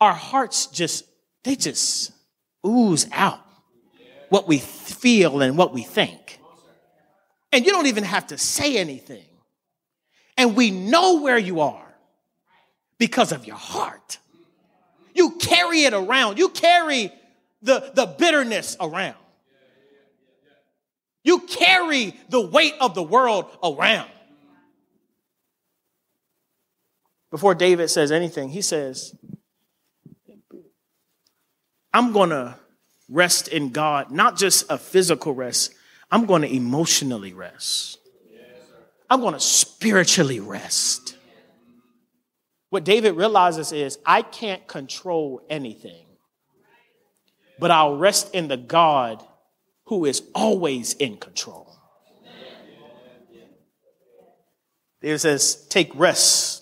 Our 0.00 0.12
hearts 0.12 0.66
just, 0.66 1.04
they 1.44 1.56
just 1.56 2.12
ooze 2.66 3.06
out 3.12 3.40
what 4.28 4.46
we 4.46 4.58
feel 4.58 5.42
and 5.42 5.56
what 5.56 5.72
we 5.72 5.82
think. 5.82 6.38
And 7.52 7.66
you 7.66 7.72
don't 7.72 7.86
even 7.86 8.04
have 8.04 8.28
to 8.28 8.38
say 8.38 8.76
anything. 8.76 9.24
And 10.36 10.56
we 10.56 10.70
know 10.70 11.20
where 11.20 11.38
you 11.38 11.60
are 11.60 11.94
because 12.98 13.32
of 13.32 13.46
your 13.46 13.56
heart. 13.56 14.18
You 15.14 15.32
carry 15.32 15.82
it 15.82 15.92
around. 15.92 16.38
You 16.38 16.50
carry 16.50 17.12
the, 17.60 17.90
the 17.94 18.06
bitterness 18.06 18.76
around. 18.80 19.16
You 21.22 21.40
carry 21.40 22.14
the 22.30 22.40
weight 22.40 22.74
of 22.80 22.94
the 22.94 23.02
world 23.02 23.46
around. 23.62 24.10
Before 27.30 27.54
David 27.54 27.88
says 27.88 28.10
anything, 28.10 28.48
he 28.48 28.62
says, 28.62 29.14
I'm 31.92 32.12
going 32.12 32.30
to 32.30 32.56
rest 33.08 33.48
in 33.48 33.70
God, 33.70 34.10
not 34.10 34.36
just 34.36 34.70
a 34.70 34.78
physical 34.78 35.34
rest, 35.34 35.74
I'm 36.10 36.26
going 36.26 36.42
to 36.42 36.52
emotionally 36.52 37.32
rest. 37.32 37.98
I'm 39.08 39.20
going 39.20 39.34
to 39.34 39.40
spiritually 39.40 40.40
rest. 40.40 41.16
What 42.70 42.84
David 42.84 43.16
realizes 43.16 43.72
is, 43.72 43.98
I 44.06 44.22
can't 44.22 44.66
control 44.68 45.44
anything, 45.50 46.06
but 47.58 47.72
I'll 47.72 47.96
rest 47.96 48.32
in 48.32 48.46
the 48.46 48.56
God 48.56 49.24
who 49.86 50.04
is 50.04 50.22
always 50.36 50.94
in 50.94 51.16
control. 51.16 51.66
There 55.00 55.18
says, 55.18 55.66
Take 55.68 55.90
rest, 55.96 56.59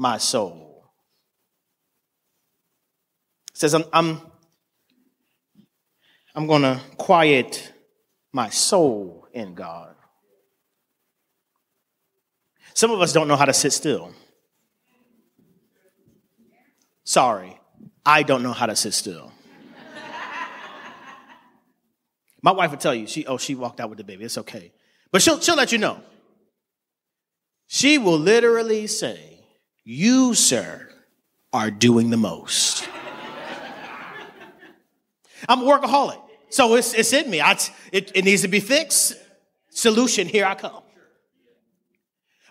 my 0.00 0.16
soul. 0.16 0.82
It 3.52 3.58
says, 3.58 3.74
I'm, 3.74 3.84
I'm, 3.92 4.18
I'm 6.34 6.46
going 6.46 6.62
to 6.62 6.80
quiet 6.96 7.70
my 8.32 8.48
soul 8.48 9.28
in 9.34 9.54
God. 9.54 9.94
Some 12.72 12.92
of 12.92 13.02
us 13.02 13.12
don't 13.12 13.28
know 13.28 13.36
how 13.36 13.44
to 13.44 13.52
sit 13.52 13.74
still. 13.74 14.14
Sorry, 17.04 17.60
I 18.06 18.22
don't 18.22 18.42
know 18.42 18.54
how 18.54 18.64
to 18.64 18.76
sit 18.76 18.94
still. 18.94 19.30
My 22.42 22.52
wife 22.52 22.70
will 22.70 22.78
tell 22.78 22.94
you, 22.94 23.06
she, 23.06 23.26
oh, 23.26 23.36
she 23.36 23.54
walked 23.54 23.80
out 23.80 23.90
with 23.90 23.98
the 23.98 24.04
baby. 24.04 24.24
It's 24.24 24.38
okay. 24.38 24.72
But 25.12 25.20
she'll, 25.20 25.40
she'll 25.40 25.56
let 25.56 25.72
you 25.72 25.78
know. 25.78 26.00
She 27.66 27.98
will 27.98 28.18
literally 28.18 28.86
say, 28.86 29.29
You, 29.92 30.34
sir, 30.34 30.88
are 31.52 31.68
doing 31.68 32.10
the 32.10 32.16
most. 32.16 32.88
I'm 35.48 35.62
a 35.62 35.64
workaholic. 35.64 36.22
So 36.48 36.76
it's, 36.76 36.94
it's 36.94 37.12
in 37.12 37.28
me. 37.28 37.40
I, 37.40 37.58
it, 37.90 38.12
it 38.14 38.24
needs 38.24 38.42
to 38.42 38.48
be 38.48 38.60
fixed. 38.60 39.16
Solution, 39.68 40.28
here 40.28 40.44
I 40.44 40.54
come. 40.54 40.84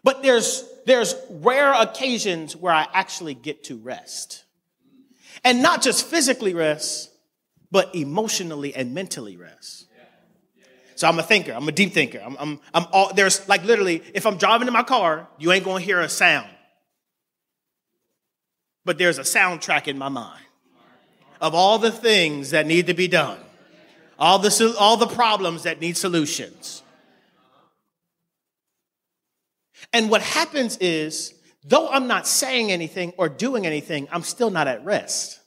But 0.04 0.22
there's, 0.22 0.66
there's 0.86 1.16
rare 1.30 1.72
occasions 1.72 2.58
where 2.58 2.74
I 2.74 2.86
actually 2.92 3.36
get 3.36 3.64
to 3.66 3.78
rest. 3.78 4.44
And 5.42 5.64
not 5.64 5.82
just 5.82 6.08
physically 6.08 6.54
rest, 6.54 7.10
but 7.72 7.96
emotionally 7.96 8.76
and 8.76 8.94
mentally 8.94 9.38
rest. 9.38 9.88
So 10.96 11.08
I'm 11.08 11.18
a 11.18 11.24
thinker. 11.24 11.54
I'm 11.54 11.70
a 11.70 11.72
deep 11.72 11.94
thinker. 11.94 12.20
I'm, 12.22 12.36
I'm, 12.38 12.60
I'm 12.74 12.86
all, 12.92 13.14
there's 13.14 13.48
like 13.48 13.64
literally, 13.64 14.04
if 14.14 14.26
I'm 14.26 14.36
driving 14.36 14.68
in 14.68 14.74
my 14.74 14.84
car, 14.84 15.30
you 15.38 15.54
ain't 15.54 15.64
to 15.64 15.78
hear 15.78 16.02
a 16.02 16.10
sound. 16.10 16.50
But 18.86 18.98
there's 18.98 19.18
a 19.18 19.24
soundtrack 19.24 19.88
in 19.88 19.98
my 19.98 20.10
mind 20.10 20.44
of 21.42 21.56
all 21.56 21.80
the 21.80 21.92
things 21.92 22.52
that 22.52 22.66
need 22.66 22.88
to 22.88 22.94
be 22.94 23.08
done, 23.08 23.40
all 24.18 24.40
the, 24.40 24.76
all 24.78 24.98
the 24.98 25.08
problems 25.08 25.64
that 25.64 25.80
need 25.80 25.98
solutions. 25.98 26.84
And 29.94 30.10
what 30.10 30.22
happens 30.22 30.78
is, 30.78 31.34
though 31.64 31.90
I'm 31.90 32.08
not 32.08 32.28
saying 32.28 32.72
anything 32.72 33.14
or 33.18 33.30
doing 33.30 33.66
anything, 33.66 34.08
I'm 34.12 34.24
still 34.24 34.50
not 34.50 34.68
at 34.68 34.84
rest 34.84 35.40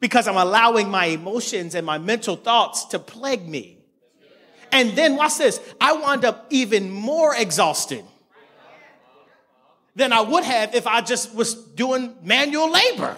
because 0.00 0.26
I'm 0.26 0.36
allowing 0.36 0.90
my 0.90 1.06
emotions 1.06 1.76
and 1.76 1.86
my 1.86 1.96
mental 1.98 2.34
thoughts 2.34 2.86
to 2.86 2.98
plague 2.98 3.48
me. 3.48 3.78
And 4.72 4.92
then, 4.92 5.16
watch 5.16 5.38
this, 5.38 5.60
I 5.80 5.92
wind 5.92 6.24
up 6.24 6.46
even 6.50 6.90
more 6.90 7.36
exhausted 7.36 8.04
than 9.94 10.12
I 10.12 10.20
would 10.20 10.44
have 10.44 10.74
if 10.74 10.86
I 10.86 11.00
just 11.00 11.34
was 11.34 11.54
doing 11.54 12.16
manual 12.22 12.70
labor. 12.70 13.16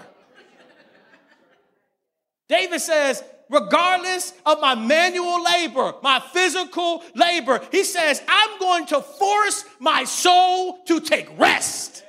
David 2.49 2.81
says, 2.81 3.23
regardless 3.49 4.33
of 4.45 4.61
my 4.61 4.75
manual 4.75 5.43
labor, 5.43 5.95
my 6.03 6.21
physical 6.33 7.03
labor, 7.15 7.61
he 7.71 7.85
says, 7.85 8.23
I'm 8.29 8.59
going 8.59 8.87
to 8.87 9.01
force 9.01 9.65
my 9.79 10.05
soul 10.05 10.83
to 10.85 11.01
take 11.01 11.29
rest. 11.39 12.03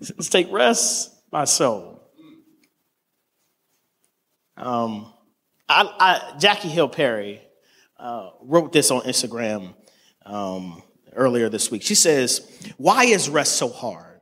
Let's 0.00 0.30
take 0.30 0.50
rest 0.50 1.14
my 1.30 1.44
soul. 1.44 2.00
Um, 4.56 5.12
I, 5.68 5.82
I, 5.98 6.38
Jackie 6.38 6.68
Hill 6.68 6.88
Perry 6.88 7.40
uh, 7.98 8.30
wrote 8.42 8.72
this 8.72 8.90
on 8.90 9.02
Instagram 9.02 9.74
um, 10.24 10.82
earlier 11.14 11.48
this 11.48 11.70
week. 11.70 11.82
She 11.82 11.94
says, 11.94 12.48
Why 12.76 13.04
is 13.04 13.28
rest 13.28 13.56
so 13.56 13.68
hard? 13.68 14.20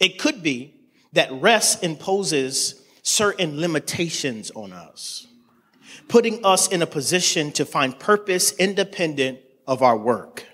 It 0.00 0.18
could 0.18 0.42
be 0.42 0.74
that 1.12 1.30
rest 1.32 1.84
imposes 1.84 2.82
certain 3.02 3.60
limitations 3.60 4.50
on 4.52 4.72
us, 4.72 5.26
putting 6.08 6.44
us 6.44 6.68
in 6.68 6.82
a 6.82 6.86
position 6.86 7.52
to 7.52 7.64
find 7.64 7.98
purpose 7.98 8.52
independent 8.52 9.40
of 9.66 9.82
our 9.82 9.96
work. 9.96 10.46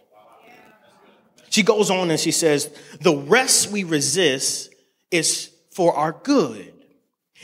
She 1.50 1.62
goes 1.62 1.90
on 1.90 2.10
and 2.10 2.20
she 2.20 2.32
says, 2.32 2.70
The 3.00 3.16
rest 3.16 3.70
we 3.70 3.84
resist 3.84 4.74
is 5.10 5.50
for 5.70 5.94
our 5.94 6.12
good. 6.12 6.74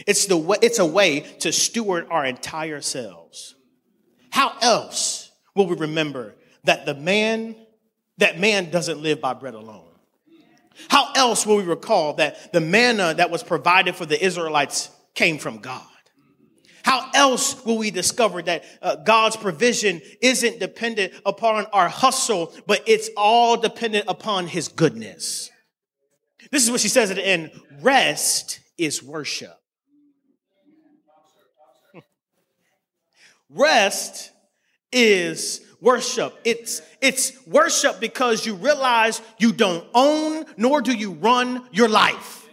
It's, 0.07 0.27
the 0.27 0.37
way, 0.37 0.57
it's 0.61 0.79
a 0.79 0.87
way 0.87 1.21
to 1.41 1.53
steward 1.53 2.07
our 2.11 2.25
entire 2.25 2.81
selves. 2.81 3.55
How 4.31 4.53
else 4.61 5.31
will 5.55 5.69
we 5.69 5.77
remember 5.77 6.35
that 6.65 6.87
the 6.87 6.95
man, 6.95 7.55
that 8.19 8.39
man 8.39 8.71
doesn't 8.71 9.01
live 9.01 9.21
by 9.21 9.35
bread 9.35 9.55
alone? 9.55 9.89
How 10.89 11.13
else 11.15 11.47
will 11.47 11.57
we 11.57 11.63
recall 11.63 12.15
that 12.15 12.53
the 12.53 12.61
manna 12.61 13.15
that 13.15 13.31
was 13.31 13.43
provided 13.43 13.95
for 13.95 14.07
the 14.07 14.23
Israelites 14.23 14.91
came 15.15 15.39
from 15.39 15.59
God? 15.59 15.87
How 16.85 17.11
else 17.15 17.65
will 17.65 17.79
we 17.79 17.91
discover 17.91 18.43
that 18.43 18.65
uh, 18.83 18.97
God's 18.97 19.37
provision 19.37 20.03
isn't 20.21 20.61
dependent 20.61 21.15
upon 21.25 21.65
our 21.67 21.89
hustle, 21.89 22.53
but 22.67 22.83
it's 22.87 23.09
all 23.17 23.57
dependent 23.57 24.05
upon 24.07 24.47
his 24.49 24.69
goodness? 24.69 25.51
This 26.51 26.63
is 26.63 26.71
what 26.71 26.81
she 26.81 26.89
says 26.89 27.11
at 27.11 27.17
the 27.17 27.27
end 27.27 27.53
rest 27.81 28.61
is 28.77 29.03
worship. 29.03 29.57
Rest 33.49 34.31
is 34.93 35.64
worship. 35.85 36.37
It's, 36.45 36.83
it's 37.01 37.47
worship 37.47 38.01
because 38.01 38.45
you 38.45 38.55
realize 38.55 39.21
you 39.39 39.53
don't 39.53 39.87
own 39.95 40.47
nor 40.57 40.81
do 40.81 40.93
you 40.93 41.13
run 41.13 41.69
your 41.71 41.89
life. 41.89 42.49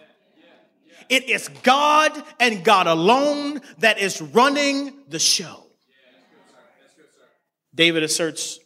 It 1.09 1.29
is 1.29 1.47
God 1.63 2.11
and 2.39 2.63
God 2.63 2.87
alone 2.87 3.61
that 3.79 3.99
is 3.99 4.21
running 4.21 4.93
the 5.09 5.19
show. 5.19 5.65
David 7.73 8.03
asserts 8.03 8.59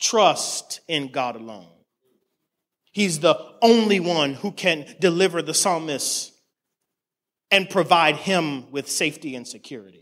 trust 0.00 0.80
in 0.88 1.12
God 1.12 1.36
alone. 1.36 1.68
He's 2.92 3.20
the 3.20 3.36
only 3.62 4.00
one 4.00 4.34
who 4.34 4.52
can 4.52 4.86
deliver 5.00 5.42
the 5.42 5.54
psalmist 5.54 6.32
and 7.50 7.68
provide 7.68 8.16
him 8.16 8.70
with 8.70 8.88
safety 8.88 9.34
and 9.34 9.46
security. 9.46 10.01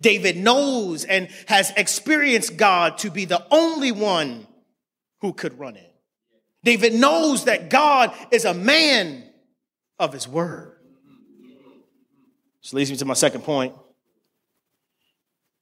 David 0.00 0.36
knows 0.36 1.04
and 1.04 1.28
has 1.46 1.72
experienced 1.76 2.56
God 2.56 2.98
to 2.98 3.10
be 3.10 3.24
the 3.24 3.44
only 3.50 3.92
one 3.92 4.46
who 5.20 5.32
could 5.32 5.58
run 5.58 5.76
it. 5.76 5.94
David 6.64 6.94
knows 6.94 7.44
that 7.44 7.70
God 7.70 8.12
is 8.30 8.44
a 8.44 8.54
man 8.54 9.24
of 9.98 10.12
his 10.12 10.26
word. 10.26 10.76
This 12.62 12.72
leads 12.72 12.90
me 12.90 12.96
to 12.96 13.04
my 13.04 13.14
second 13.14 13.42
point. 13.42 13.74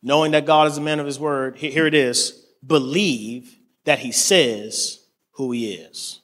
Knowing 0.02 0.32
that 0.32 0.46
God 0.46 0.68
is 0.68 0.78
a 0.78 0.80
man 0.80 1.00
of 1.00 1.06
his 1.06 1.18
word, 1.18 1.56
here 1.56 1.86
it 1.86 1.94
is 1.94 2.46
believe 2.66 3.58
that 3.84 3.98
he 3.98 4.12
says 4.12 5.04
who 5.32 5.52
he 5.52 5.74
is. 5.74 6.20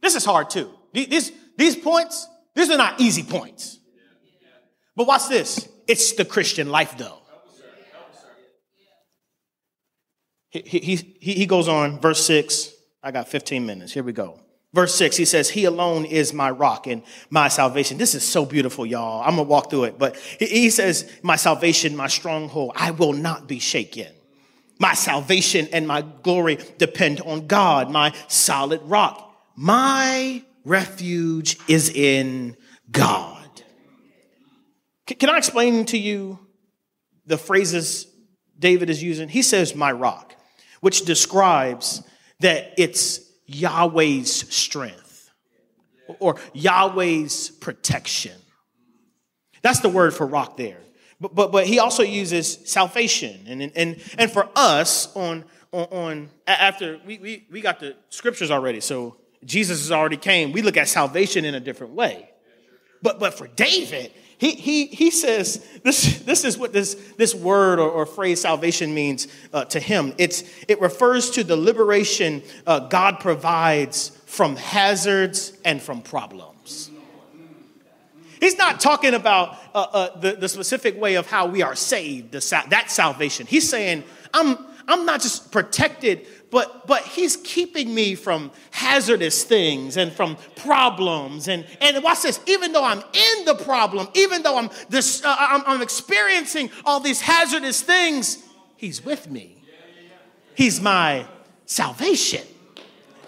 This 0.00 0.14
is 0.14 0.24
hard 0.24 0.50
too. 0.50 0.70
These, 0.92 1.32
these 1.56 1.76
points, 1.76 2.26
these 2.54 2.70
are 2.70 2.76
not 2.76 3.00
easy 3.00 3.22
points. 3.22 3.78
But 4.96 5.06
watch 5.06 5.28
this 5.28 5.68
it's 5.86 6.12
the 6.12 6.24
Christian 6.24 6.70
life, 6.70 6.96
though. 6.96 7.18
He, 10.50 10.60
he, 10.60 11.32
he 11.32 11.46
goes 11.46 11.66
on, 11.66 12.00
verse 12.00 12.24
6. 12.26 12.72
I 13.02 13.10
got 13.10 13.28
15 13.28 13.66
minutes. 13.66 13.92
Here 13.92 14.04
we 14.04 14.12
go. 14.12 14.38
Verse 14.72 14.94
6, 14.96 15.16
he 15.16 15.24
says, 15.24 15.50
He 15.50 15.66
alone 15.66 16.04
is 16.04 16.32
my 16.32 16.50
rock 16.50 16.88
and 16.88 17.02
my 17.30 17.46
salvation. 17.46 17.96
This 17.96 18.14
is 18.14 18.24
so 18.24 18.44
beautiful, 18.44 18.84
y'all. 18.84 19.20
I'm 19.22 19.36
going 19.36 19.46
to 19.46 19.50
walk 19.50 19.70
through 19.70 19.84
it. 19.84 19.98
But 19.98 20.16
he 20.16 20.68
says, 20.70 21.10
My 21.22 21.36
salvation, 21.36 21.96
my 21.96 22.08
stronghold, 22.08 22.72
I 22.74 22.90
will 22.90 23.12
not 23.12 23.46
be 23.46 23.60
shaken. 23.60 24.12
My 24.80 24.94
salvation 24.94 25.68
and 25.72 25.86
my 25.86 26.02
glory 26.02 26.58
depend 26.78 27.20
on 27.20 27.46
God, 27.46 27.90
my 27.90 28.12
solid 28.26 28.82
rock. 28.82 29.32
My 29.54 30.42
refuge 30.64 31.56
is 31.68 31.90
in 31.90 32.56
God. 32.90 33.43
Can 35.06 35.28
I 35.28 35.36
explain 35.36 35.84
to 35.86 35.98
you 35.98 36.38
the 37.26 37.36
phrases 37.36 38.06
David 38.58 38.88
is 38.88 39.02
using? 39.02 39.28
He 39.28 39.42
says, 39.42 39.74
My 39.74 39.92
rock, 39.92 40.34
which 40.80 41.04
describes 41.04 42.02
that 42.40 42.72
it's 42.78 43.20
Yahweh's 43.46 44.32
strength 44.54 45.30
or 46.18 46.36
Yahweh's 46.52 47.50
protection. 47.50 48.32
That's 49.62 49.80
the 49.80 49.88
word 49.88 50.14
for 50.14 50.26
rock 50.26 50.56
there. 50.56 50.78
But, 51.20 51.34
but, 51.34 51.52
but 51.52 51.66
he 51.66 51.78
also 51.78 52.02
uses 52.02 52.58
salvation. 52.64 53.44
And, 53.46 53.72
and, 53.74 54.02
and 54.18 54.30
for 54.30 54.48
us, 54.56 55.14
on, 55.16 55.44
on, 55.72 55.84
on 55.84 56.30
after 56.46 57.00
we, 57.06 57.18
we, 57.18 57.46
we 57.50 57.60
got 57.60 57.80
the 57.80 57.96
scriptures 58.10 58.50
already, 58.50 58.80
so 58.80 59.16
Jesus 59.44 59.80
has 59.80 59.92
already 59.92 60.16
came, 60.16 60.52
we 60.52 60.62
look 60.62 60.76
at 60.76 60.88
salvation 60.88 61.44
in 61.44 61.54
a 61.54 61.60
different 61.60 61.94
way. 61.94 62.30
But, 63.02 63.20
but 63.20 63.34
for 63.34 63.46
David, 63.46 64.12
he, 64.38 64.52
he, 64.52 64.86
he 64.86 65.10
says 65.10 65.64
this, 65.82 66.20
this 66.20 66.44
is 66.44 66.58
what 66.58 66.72
this, 66.72 66.94
this 67.16 67.34
word 67.34 67.78
or, 67.78 67.88
or 67.88 68.06
phrase 68.06 68.40
salvation 68.40 68.94
means 68.94 69.28
uh, 69.52 69.64
to 69.66 69.80
him. 69.80 70.12
It's, 70.18 70.44
it 70.68 70.80
refers 70.80 71.30
to 71.32 71.44
the 71.44 71.56
liberation 71.56 72.42
uh, 72.66 72.80
God 72.80 73.20
provides 73.20 74.10
from 74.26 74.56
hazards 74.56 75.56
and 75.64 75.80
from 75.80 76.02
problems. 76.02 76.90
He's 78.40 78.58
not 78.58 78.80
talking 78.80 79.14
about 79.14 79.56
uh, 79.74 79.86
uh 79.92 80.18
the, 80.18 80.32
the 80.32 80.48
specific 80.48 81.00
way 81.00 81.14
of 81.14 81.26
how 81.26 81.46
we 81.46 81.62
are 81.62 81.74
saved, 81.74 82.32
the, 82.32 82.64
that 82.68 82.90
salvation. 82.90 83.46
He's 83.46 83.68
saying, 83.68 84.04
I'm, 84.34 84.58
I'm 84.86 85.06
not 85.06 85.22
just 85.22 85.50
protected 85.52 86.26
but 86.54 86.86
but 86.86 87.02
he's 87.02 87.36
keeping 87.36 87.92
me 87.92 88.14
from 88.14 88.52
hazardous 88.70 89.42
things 89.42 89.96
and 89.96 90.12
from 90.12 90.36
problems. 90.54 91.48
And 91.48 91.66
and 91.80 92.02
watch 92.02 92.22
this 92.22 92.38
even 92.46 92.70
though 92.70 92.84
i'm 92.84 93.02
in 93.12 93.44
the 93.44 93.56
problem 93.56 94.06
even 94.14 94.42
though 94.42 94.56
i'm 94.56 94.70
this 94.88 95.24
uh, 95.24 95.34
I'm, 95.36 95.64
I'm 95.66 95.82
experiencing 95.82 96.70
all 96.84 97.00
these 97.00 97.20
hazardous 97.20 97.82
things 97.82 98.42
he's 98.76 99.04
with 99.04 99.28
me. 99.28 99.56
He's 100.54 100.80
my 100.80 101.26
salvation. 101.66 102.46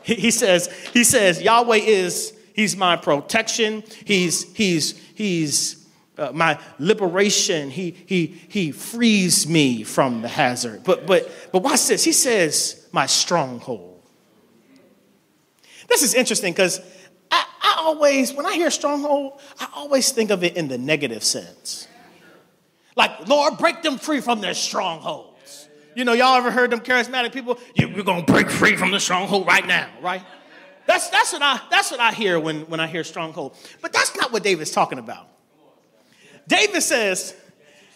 He, 0.05 0.15
he 0.15 0.31
says 0.31 0.73
he 0.93 1.03
says 1.03 1.43
yahweh 1.43 1.79
is 1.79 2.33
he's 2.55 2.77
my 2.77 2.95
protection. 2.95 3.83
He's 4.05 4.55
he's 4.55 4.97
he's 5.15 5.85
uh, 6.17 6.31
my 6.33 6.61
liberation. 6.79 7.71
He 7.71 7.97
he 8.07 8.27
he 8.49 8.71
frees 8.71 9.49
me 9.49 9.83
from 9.83 10.23
the 10.23 10.29
hazard. 10.29 10.85
But 10.85 11.07
but 11.07 11.29
but 11.51 11.63
watch 11.63 11.89
this 11.89 12.05
he 12.05 12.13
says 12.13 12.86
my 12.97 13.07
stronghold. 13.07 14.03
This 15.87 16.03
is 16.03 16.15
interesting 16.15 16.53
because 16.55 16.81
I, 17.31 17.45
I, 17.63 17.75
always, 17.81 18.33
when 18.33 18.47
I 18.47 18.55
hear 18.55 18.71
stronghold, 18.71 19.39
I 19.61 19.69
always 19.75 20.11
think 20.13 20.31
of 20.31 20.43
it 20.43 20.57
in 20.57 20.67
the 20.67 20.79
negative 20.79 21.23
sense. 21.23 21.87
Like, 22.97 23.29
Lord, 23.29 23.59
break 23.59 23.83
them 23.83 23.99
free 23.99 24.21
from 24.23 24.41
their 24.41 24.55
strongholds. 24.55 25.69
You 25.95 26.07
know, 26.07 26.15
y'all 26.15 26.37
ever 26.37 26.51
heard 26.51 26.71
them 26.71 26.81
charismatic 26.81 27.35
people? 27.35 27.59
You, 27.75 27.93
we're 27.95 28.03
gonna 28.03 28.25
break 28.25 28.49
free 28.51 28.77
from 28.77 28.91
the 28.91 28.99
stronghold 28.99 29.47
right 29.47 29.67
now, 29.67 29.91
right? 30.01 30.23
That's, 30.87 31.11
that's, 31.11 31.35
what 31.35 31.43
I, 31.43 31.61
that's 31.71 31.91
what 31.91 32.01
I 32.01 32.13
hear 32.13 32.41
when, 32.41 32.63
when 32.63 32.81
I 32.81 32.87
hear 32.87 33.05
stronghold. 33.05 33.57
But 33.83 33.93
that's 33.93 34.17
not 34.17 34.33
what 34.33 34.43
David's 34.43 34.71
talking 34.71 34.99
about. 34.99 35.29
David 36.49 36.83
says, 36.83 37.35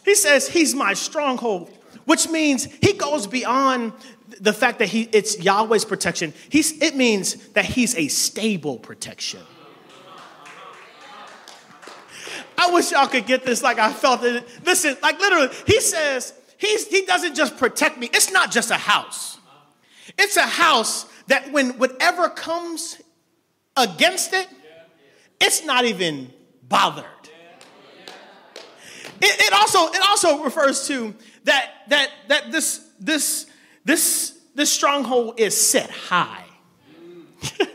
he 0.04 0.14
says, 0.14 0.46
he's 0.46 0.74
my 0.74 0.92
stronghold, 0.92 1.70
which 2.04 2.28
means 2.28 2.64
he 2.64 2.92
goes 2.92 3.26
beyond 3.26 3.94
the 4.40 4.52
fact 4.52 4.78
that 4.78 4.88
he, 4.88 5.02
it's 5.12 5.38
Yahweh's 5.38 5.84
protection, 5.84 6.32
he's, 6.48 6.80
it 6.82 6.96
means 6.96 7.34
that 7.50 7.64
he's 7.64 7.94
a 7.94 8.08
stable 8.08 8.78
protection. 8.78 9.40
I 12.56 12.70
wish 12.72 12.90
y'all 12.90 13.06
could 13.06 13.26
get 13.26 13.44
this 13.44 13.62
like 13.62 13.78
I 13.78 13.92
felt 13.92 14.22
it. 14.22 14.46
Listen, 14.64 14.96
like 15.02 15.18
literally, 15.18 15.48
he 15.66 15.80
says, 15.80 16.34
he's, 16.58 16.86
he 16.88 17.06
doesn't 17.06 17.34
just 17.34 17.56
protect 17.56 17.98
me. 17.98 18.10
It's 18.12 18.30
not 18.30 18.50
just 18.50 18.70
a 18.70 18.76
house. 18.76 19.38
It's 20.18 20.36
a 20.36 20.42
house 20.42 21.06
that 21.28 21.52
when 21.52 21.78
whatever 21.78 22.28
comes 22.28 23.00
against 23.76 24.34
it, 24.34 24.46
it's 25.40 25.64
not 25.64 25.84
even 25.84 26.30
bothered. 26.68 27.06
It, 29.22 29.40
it, 29.40 29.52
also, 29.52 29.86
it 29.88 30.00
also 30.08 30.42
refers 30.42 30.86
to 30.88 31.14
that, 31.44 31.70
that, 31.88 32.10
that 32.28 32.52
this, 32.52 32.86
this 32.98 33.49
this, 33.84 34.38
this 34.54 34.72
stronghold 34.72 35.40
is 35.40 35.56
set 35.56 35.90
high. 35.90 36.44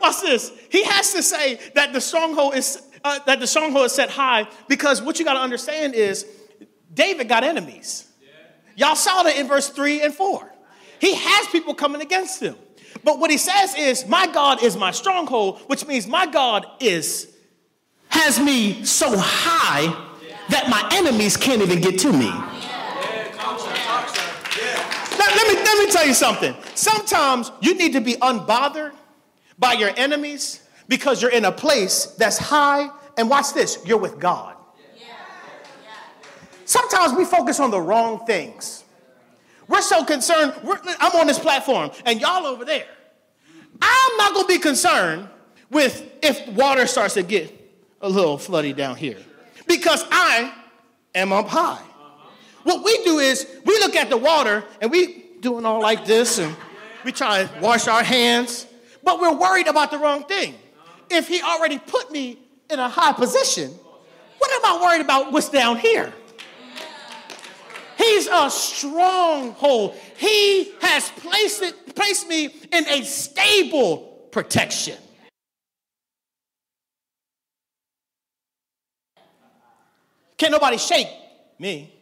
Watch 0.00 0.20
this. 0.20 0.52
He 0.70 0.84
has 0.84 1.12
to 1.14 1.22
say 1.22 1.60
that 1.74 1.92
the 1.92 2.00
stronghold 2.00 2.54
is 2.54 2.82
uh, 3.04 3.18
that 3.26 3.40
the 3.40 3.46
stronghold 3.46 3.86
is 3.86 3.92
set 3.92 4.10
high 4.10 4.48
because 4.68 5.00
what 5.00 5.18
you 5.18 5.24
got 5.24 5.34
to 5.34 5.40
understand 5.40 5.94
is 5.94 6.26
David 6.92 7.28
got 7.28 7.44
enemies. 7.44 8.06
Y'all 8.76 8.96
saw 8.96 9.22
that 9.22 9.36
in 9.36 9.46
verse 9.48 9.68
three 9.68 10.02
and 10.02 10.14
four. 10.14 10.52
He 11.00 11.14
has 11.14 11.46
people 11.48 11.74
coming 11.74 12.00
against 12.00 12.42
him. 12.42 12.56
But 13.04 13.18
what 13.18 13.30
he 13.30 13.38
says 13.38 13.74
is, 13.76 14.06
"My 14.06 14.26
God 14.26 14.62
is 14.62 14.76
my 14.76 14.90
stronghold," 14.90 15.60
which 15.66 15.86
means 15.86 16.06
my 16.06 16.26
God 16.26 16.66
is 16.80 17.28
has 18.08 18.40
me 18.40 18.84
so 18.84 19.16
high 19.16 19.86
that 20.48 20.68
my 20.68 20.88
enemies 20.92 21.36
can't 21.36 21.62
even 21.62 21.80
get 21.80 21.98
to 22.00 22.12
me. 22.12 22.32
Let, 25.38 25.54
me, 25.54 25.62
let 25.62 25.86
me 25.86 25.92
tell 25.92 26.04
you 26.04 26.14
something. 26.14 26.52
Sometimes 26.74 27.52
you 27.60 27.76
need 27.76 27.92
to 27.92 28.00
be 28.00 28.14
unbothered 28.14 28.90
by 29.56 29.74
your 29.74 29.90
enemies 29.96 30.60
because 30.88 31.22
you're 31.22 31.30
in 31.30 31.44
a 31.44 31.52
place 31.52 32.06
that's 32.18 32.38
high. 32.38 32.90
And 33.16 33.30
watch 33.30 33.52
this 33.52 33.78
you're 33.84 33.98
with 33.98 34.18
God. 34.18 34.56
Sometimes 36.64 37.12
we 37.16 37.24
focus 37.24 37.60
on 37.60 37.70
the 37.70 37.80
wrong 37.80 38.26
things. 38.26 38.82
We're 39.68 39.80
so 39.80 40.04
concerned. 40.04 40.54
We're, 40.64 40.80
I'm 40.98 41.14
on 41.14 41.28
this 41.28 41.38
platform 41.38 41.92
and 42.04 42.20
y'all 42.20 42.44
over 42.44 42.64
there. 42.64 42.86
I'm 43.80 44.16
not 44.16 44.34
going 44.34 44.46
to 44.46 44.52
be 44.52 44.58
concerned 44.58 45.28
with 45.70 46.04
if 46.20 46.48
water 46.48 46.88
starts 46.88 47.14
to 47.14 47.22
get 47.22 47.54
a 48.00 48.08
little 48.08 48.38
floody 48.38 48.74
down 48.74 48.96
here 48.96 49.18
because 49.68 50.04
I 50.10 50.52
am 51.14 51.32
up 51.32 51.46
high. 51.46 51.82
What 52.64 52.84
we 52.84 53.04
do 53.04 53.20
is 53.20 53.46
we 53.64 53.78
look 53.78 53.94
at 53.94 54.10
the 54.10 54.16
water 54.16 54.64
and 54.80 54.90
we 54.90 55.27
doing 55.40 55.64
all 55.64 55.80
like 55.80 56.04
this 56.04 56.38
and 56.38 56.54
we 57.04 57.12
try 57.12 57.44
to 57.44 57.60
wash 57.60 57.88
our 57.88 58.02
hands, 58.02 58.66
but 59.02 59.20
we're 59.20 59.34
worried 59.34 59.66
about 59.66 59.90
the 59.90 59.98
wrong 59.98 60.24
thing. 60.24 60.54
If 61.10 61.28
he 61.28 61.40
already 61.42 61.78
put 61.78 62.10
me 62.10 62.38
in 62.70 62.78
a 62.78 62.88
high 62.88 63.12
position, 63.12 63.70
what 64.38 64.50
am 64.52 64.64
I 64.64 64.82
worried 64.82 65.00
about 65.00 65.32
what's 65.32 65.48
down 65.48 65.78
here? 65.78 66.12
He's 67.96 68.28
a 68.28 68.48
stronghold. 68.50 69.96
He 70.16 70.72
has 70.80 71.10
placed, 71.10 71.62
it, 71.62 71.94
placed 71.96 72.28
me 72.28 72.46
in 72.72 72.86
a 72.86 73.02
stable 73.04 74.28
protection. 74.30 74.96
Can't 80.36 80.52
nobody 80.52 80.78
shake 80.78 81.08
me. 81.58 81.97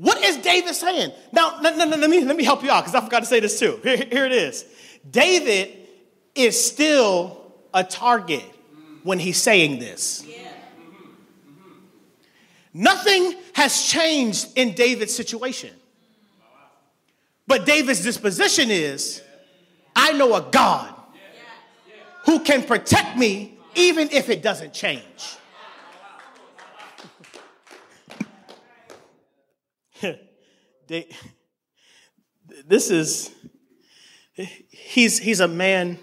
What 0.00 0.24
is 0.24 0.38
David 0.38 0.74
saying? 0.74 1.12
Now, 1.30 1.58
no, 1.60 1.76
no, 1.76 1.84
no, 1.84 1.96
let, 1.98 2.08
me, 2.08 2.24
let 2.24 2.34
me 2.34 2.42
help 2.42 2.62
you 2.62 2.70
out 2.70 2.84
because 2.84 2.94
I 2.94 3.04
forgot 3.04 3.20
to 3.20 3.26
say 3.26 3.38
this 3.38 3.58
too. 3.58 3.78
Here, 3.82 3.98
here 3.98 4.24
it 4.24 4.32
is. 4.32 4.64
David 5.10 5.76
is 6.34 6.62
still 6.62 7.52
a 7.74 7.84
target 7.84 8.44
when 9.02 9.18
he's 9.18 9.36
saying 9.36 9.78
this. 9.78 10.24
Nothing 12.72 13.34
has 13.52 13.82
changed 13.82 14.48
in 14.56 14.74
David's 14.74 15.14
situation. 15.14 15.74
But 17.46 17.66
David's 17.66 18.02
disposition 18.02 18.70
is 18.70 19.20
I 19.94 20.12
know 20.12 20.34
a 20.34 20.40
God 20.50 20.94
who 22.24 22.40
can 22.40 22.62
protect 22.62 23.18
me 23.18 23.58
even 23.74 24.08
if 24.12 24.30
it 24.30 24.40
doesn't 24.42 24.72
change. 24.72 25.36
this 32.66 32.90
is, 32.90 33.30
he's, 34.34 35.18
he's 35.18 35.40
a 35.40 35.48
man 35.48 35.98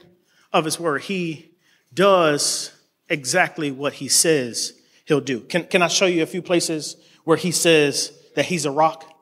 of 0.53 0.65
his 0.65 0.79
word. 0.79 1.01
He 1.03 1.51
does 1.93 2.71
exactly 3.09 3.71
what 3.71 3.93
he 3.93 4.07
says 4.07 4.73
he'll 5.05 5.21
do. 5.21 5.41
Can, 5.41 5.65
can 5.65 5.81
I 5.81 5.87
show 5.87 6.05
you 6.05 6.23
a 6.23 6.27
few 6.27 6.41
places 6.41 6.97
where 7.23 7.37
he 7.37 7.51
says 7.51 8.11
that 8.35 8.45
he's 8.45 8.65
a 8.65 8.71
rock? 8.71 9.13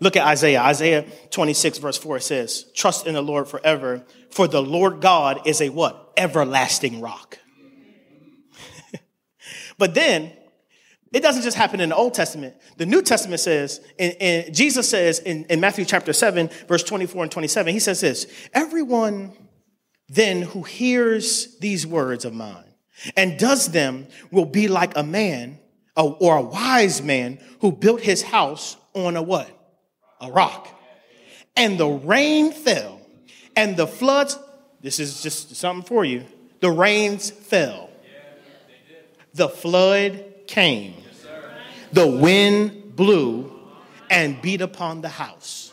Look 0.00 0.16
at 0.16 0.26
Isaiah. 0.26 0.60
Isaiah 0.62 1.06
26 1.30 1.78
verse 1.78 1.98
4 1.98 2.16
It 2.16 2.22
says, 2.22 2.66
trust 2.74 3.06
in 3.06 3.14
the 3.14 3.22
Lord 3.22 3.48
forever, 3.48 4.04
for 4.30 4.48
the 4.48 4.62
Lord 4.62 5.00
God 5.00 5.46
is 5.46 5.60
a 5.60 5.68
what? 5.68 6.12
Everlasting 6.16 7.00
rock. 7.00 7.38
but 9.78 9.94
then 9.94 10.32
it 11.12 11.22
doesn't 11.22 11.42
just 11.42 11.56
happen 11.56 11.80
in 11.80 11.90
the 11.90 11.96
Old 11.96 12.14
Testament. 12.14 12.54
The 12.78 12.86
New 12.86 13.02
Testament 13.02 13.40
says, 13.40 13.80
and, 13.98 14.54
Jesus 14.54 14.88
says 14.88 15.18
in, 15.18 15.44
in 15.44 15.60
Matthew 15.60 15.84
chapter 15.84 16.12
7, 16.12 16.48
verse 16.68 16.82
24 16.82 17.24
and 17.24 17.32
27, 17.32 17.72
he 17.72 17.80
says 17.80 18.00
this 18.00 18.26
Everyone 18.54 19.32
then 20.08 20.42
who 20.42 20.62
hears 20.62 21.58
these 21.58 21.86
words 21.86 22.24
of 22.24 22.34
mine 22.34 22.64
and 23.16 23.38
does 23.38 23.72
them 23.72 24.06
will 24.30 24.44
be 24.44 24.68
like 24.68 24.96
a 24.96 25.02
man 25.02 25.58
or 25.96 26.36
a 26.36 26.42
wise 26.42 27.02
man 27.02 27.38
who 27.60 27.72
built 27.72 28.00
his 28.00 28.22
house 28.22 28.76
on 28.94 29.16
a 29.16 29.22
what? 29.22 29.50
A 30.20 30.30
rock. 30.30 30.68
And 31.56 31.78
the 31.78 31.88
rain 31.88 32.52
fell 32.52 33.00
and 33.56 33.76
the 33.76 33.86
floods, 33.86 34.38
this 34.80 34.98
is 34.98 35.22
just 35.22 35.54
something 35.56 35.86
for 35.86 36.04
you. 36.04 36.24
The 36.60 36.70
rains 36.70 37.30
fell. 37.30 37.90
The 39.34 39.48
flood 39.48 40.24
came. 40.46 41.01
The 41.92 42.06
wind 42.06 42.96
blew 42.96 43.52
and 44.10 44.40
beat 44.40 44.60
upon 44.60 45.00
the 45.00 45.08
house. 45.08 45.72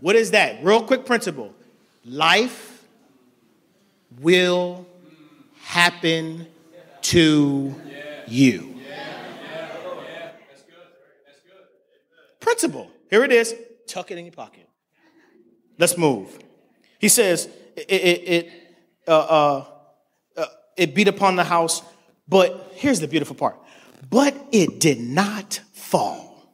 What 0.00 0.16
is 0.16 0.32
that? 0.32 0.62
Real 0.62 0.82
quick 0.82 1.06
principle. 1.06 1.54
Life 2.04 2.84
will 4.20 4.86
happen 5.62 6.46
to 7.02 7.74
you. 8.26 8.80
Principle. 12.40 12.90
Here 13.10 13.24
it 13.24 13.32
is. 13.32 13.54
Tuck 13.86 14.10
it 14.10 14.18
in 14.18 14.24
your 14.24 14.32
pocket. 14.32 14.68
Let's 15.78 15.98
move. 15.98 16.38
He 16.98 17.08
says 17.08 17.48
it, 17.76 17.90
it, 17.90 18.28
it, 18.28 18.52
uh, 19.06 19.10
uh, 19.10 19.64
uh, 20.36 20.46
it 20.76 20.94
beat 20.94 21.08
upon 21.08 21.36
the 21.36 21.44
house, 21.44 21.82
but 22.28 22.72
here's 22.74 23.00
the 23.00 23.08
beautiful 23.08 23.36
part. 23.36 23.56
But 24.08 24.36
it 24.52 24.80
did 24.80 25.00
not 25.00 25.60
fall 25.72 26.50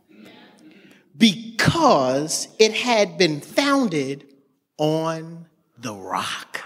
because 1.16 2.48
it 2.58 2.72
had 2.72 3.18
been 3.18 3.40
founded 3.40 4.26
on 4.78 5.46
the 5.78 5.94
rock. 5.94 6.60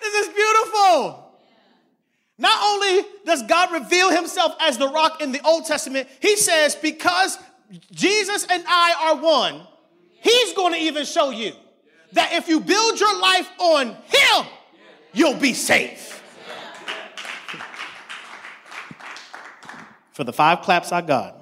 This 0.00 0.26
is 0.26 0.34
beautiful. 0.34 1.24
Not 2.38 2.62
only 2.62 3.04
does 3.24 3.42
God 3.42 3.72
reveal 3.72 4.10
himself 4.10 4.54
as 4.60 4.78
the 4.78 4.88
rock 4.88 5.20
in 5.20 5.32
the 5.32 5.40
Old 5.44 5.66
Testament, 5.66 6.08
he 6.20 6.36
says, 6.36 6.76
because 6.76 7.38
Jesus 7.90 8.46
and 8.48 8.62
I 8.66 8.94
are 9.08 9.22
one, 9.22 9.66
he's 10.20 10.52
going 10.52 10.72
to 10.72 10.78
even 10.78 11.04
show 11.04 11.30
you 11.30 11.52
that 12.12 12.32
if 12.32 12.48
you 12.48 12.60
build 12.60 13.00
your 13.00 13.20
life 13.20 13.50
on 13.58 13.88
him, 13.88 14.46
you'll 15.12 15.34
be 15.34 15.54
safe. 15.54 16.22
For 20.12 20.24
the 20.24 20.32
five 20.32 20.62
claps 20.62 20.90
I 20.90 21.00
got, 21.00 21.36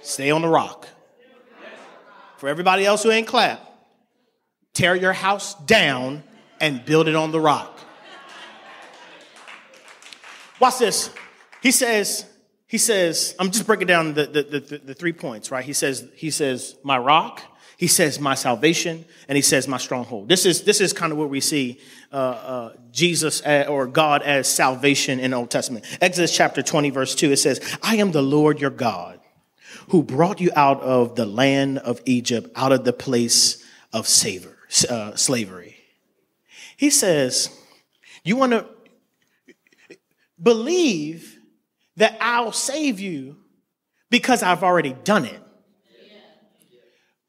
stay 0.00 0.30
on 0.30 0.42
the 0.42 0.48
rock. 0.48 0.88
For 2.38 2.48
everybody 2.48 2.86
else 2.86 3.02
who 3.02 3.10
ain't 3.10 3.26
clap, 3.26 3.60
tear 4.72 4.94
your 4.94 5.12
house 5.12 5.54
down 5.54 6.22
and 6.60 6.84
build 6.84 7.08
it 7.08 7.14
on 7.14 7.32
the 7.32 7.40
rock. 7.40 7.78
Watch 10.58 10.78
this. 10.78 11.10
He 11.62 11.70
says, 11.70 12.24
he 12.66 12.78
says, 12.78 13.34
I'm 13.38 13.50
just 13.50 13.66
breaking 13.66 13.88
down 13.88 14.14
the, 14.14 14.26
the, 14.26 14.42
the, 14.60 14.78
the, 14.78 14.94
three 14.94 15.12
points, 15.12 15.50
right? 15.50 15.64
He 15.64 15.72
says, 15.72 16.08
he 16.14 16.30
says, 16.30 16.76
my 16.82 16.96
rock, 16.96 17.42
he 17.82 17.88
says, 17.88 18.20
my 18.20 18.36
salvation, 18.36 19.04
and 19.26 19.34
he 19.34 19.42
says, 19.42 19.66
my 19.66 19.76
stronghold. 19.76 20.28
This 20.28 20.46
is, 20.46 20.62
this 20.62 20.80
is 20.80 20.92
kind 20.92 21.10
of 21.10 21.18
what 21.18 21.30
we 21.30 21.40
see 21.40 21.80
uh, 22.12 22.16
uh, 22.16 22.72
Jesus 22.92 23.40
as, 23.40 23.66
or 23.66 23.88
God 23.88 24.22
as 24.22 24.46
salvation 24.46 25.18
in 25.18 25.32
the 25.32 25.36
Old 25.36 25.50
Testament. 25.50 25.84
Exodus 26.00 26.32
chapter 26.32 26.62
20, 26.62 26.90
verse 26.90 27.16
2, 27.16 27.32
it 27.32 27.38
says, 27.38 27.60
I 27.82 27.96
am 27.96 28.12
the 28.12 28.22
Lord 28.22 28.60
your 28.60 28.70
God 28.70 29.18
who 29.88 30.04
brought 30.04 30.40
you 30.40 30.52
out 30.54 30.80
of 30.80 31.16
the 31.16 31.26
land 31.26 31.78
of 31.78 32.00
Egypt, 32.06 32.52
out 32.54 32.70
of 32.70 32.84
the 32.84 32.92
place 32.92 33.66
of 33.92 34.06
savor, 34.06 34.56
uh, 34.88 35.16
slavery. 35.16 35.74
He 36.76 36.88
says, 36.88 37.50
You 38.22 38.36
want 38.36 38.52
to 38.52 38.64
believe 40.40 41.36
that 41.96 42.16
I'll 42.20 42.52
save 42.52 43.00
you 43.00 43.38
because 44.08 44.44
I've 44.44 44.62
already 44.62 44.92
done 45.02 45.24
it. 45.24 45.41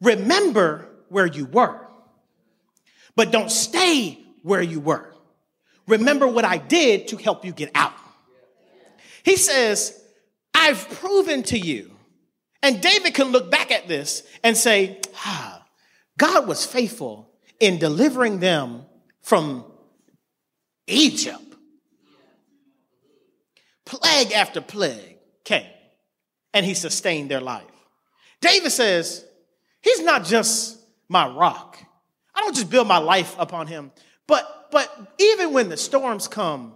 Remember 0.04 0.88
where 1.08 1.26
you 1.26 1.46
were, 1.46 1.80
but 3.16 3.32
don't 3.32 3.50
stay 3.50 4.20
where 4.42 4.62
you 4.62 4.80
were. 4.80 5.13
Remember 5.88 6.28
what 6.28 6.46
I 6.46 6.58
did 6.58 7.08
to 7.10 7.18
help 7.18 7.46
you 7.46 7.54
get 7.54 7.72
out. 7.74 7.94
He 9.24 9.38
says, 9.38 10.00
I've 10.54 10.88
proven 10.89 11.44
to 11.44 11.58
you. 11.58 11.92
And 12.62 12.82
David 12.82 13.13
can 13.13 13.28
look 13.30 13.50
back 13.50 13.72
at 13.72 13.88
this 13.88 14.24
and 14.44 14.56
say, 14.56 15.00
ah, 15.26 15.66
God 16.18 16.48
was 16.48 16.66
faithful 16.66 17.30
in 17.60 17.80
delivering 17.80 18.39
them 18.39 18.84
from 19.22 19.66
Egypt. 20.88 21.39
Plague 23.86 24.32
after 24.32 24.62
plague 24.62 25.18
came, 25.44 25.68
and 26.54 26.66
he 26.66 26.74
sustained 26.74 27.30
their 27.30 27.42
life. 27.42 27.63
David 28.42 28.72
says, 28.72 29.26
He's 29.84 30.02
not 30.02 30.24
just 30.24 30.80
my 31.10 31.28
rock. 31.28 31.78
I 32.34 32.41
don't 32.41 32.56
just 32.56 32.69
build 32.69 32.88
my 32.88 32.98
life 32.98 33.36
upon 33.38 33.67
him, 33.67 33.91
but, 34.26 34.69
but 34.72 35.13
even 35.19 35.54
when 35.54 35.69
the 35.69 35.78
storms 35.78 36.28
come, 36.28 36.74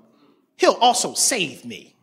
he'll 0.58 0.74
also 0.74 1.14
save 1.14 1.66
me. 1.66 1.96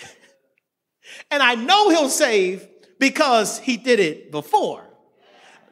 and 1.30 1.42
I 1.42 1.56
know 1.56 1.90
he'll 1.90 2.08
save 2.08 2.66
because 2.98 3.58
he 3.58 3.76
did 3.76 4.00
it 4.00 4.30
before. 4.30 4.88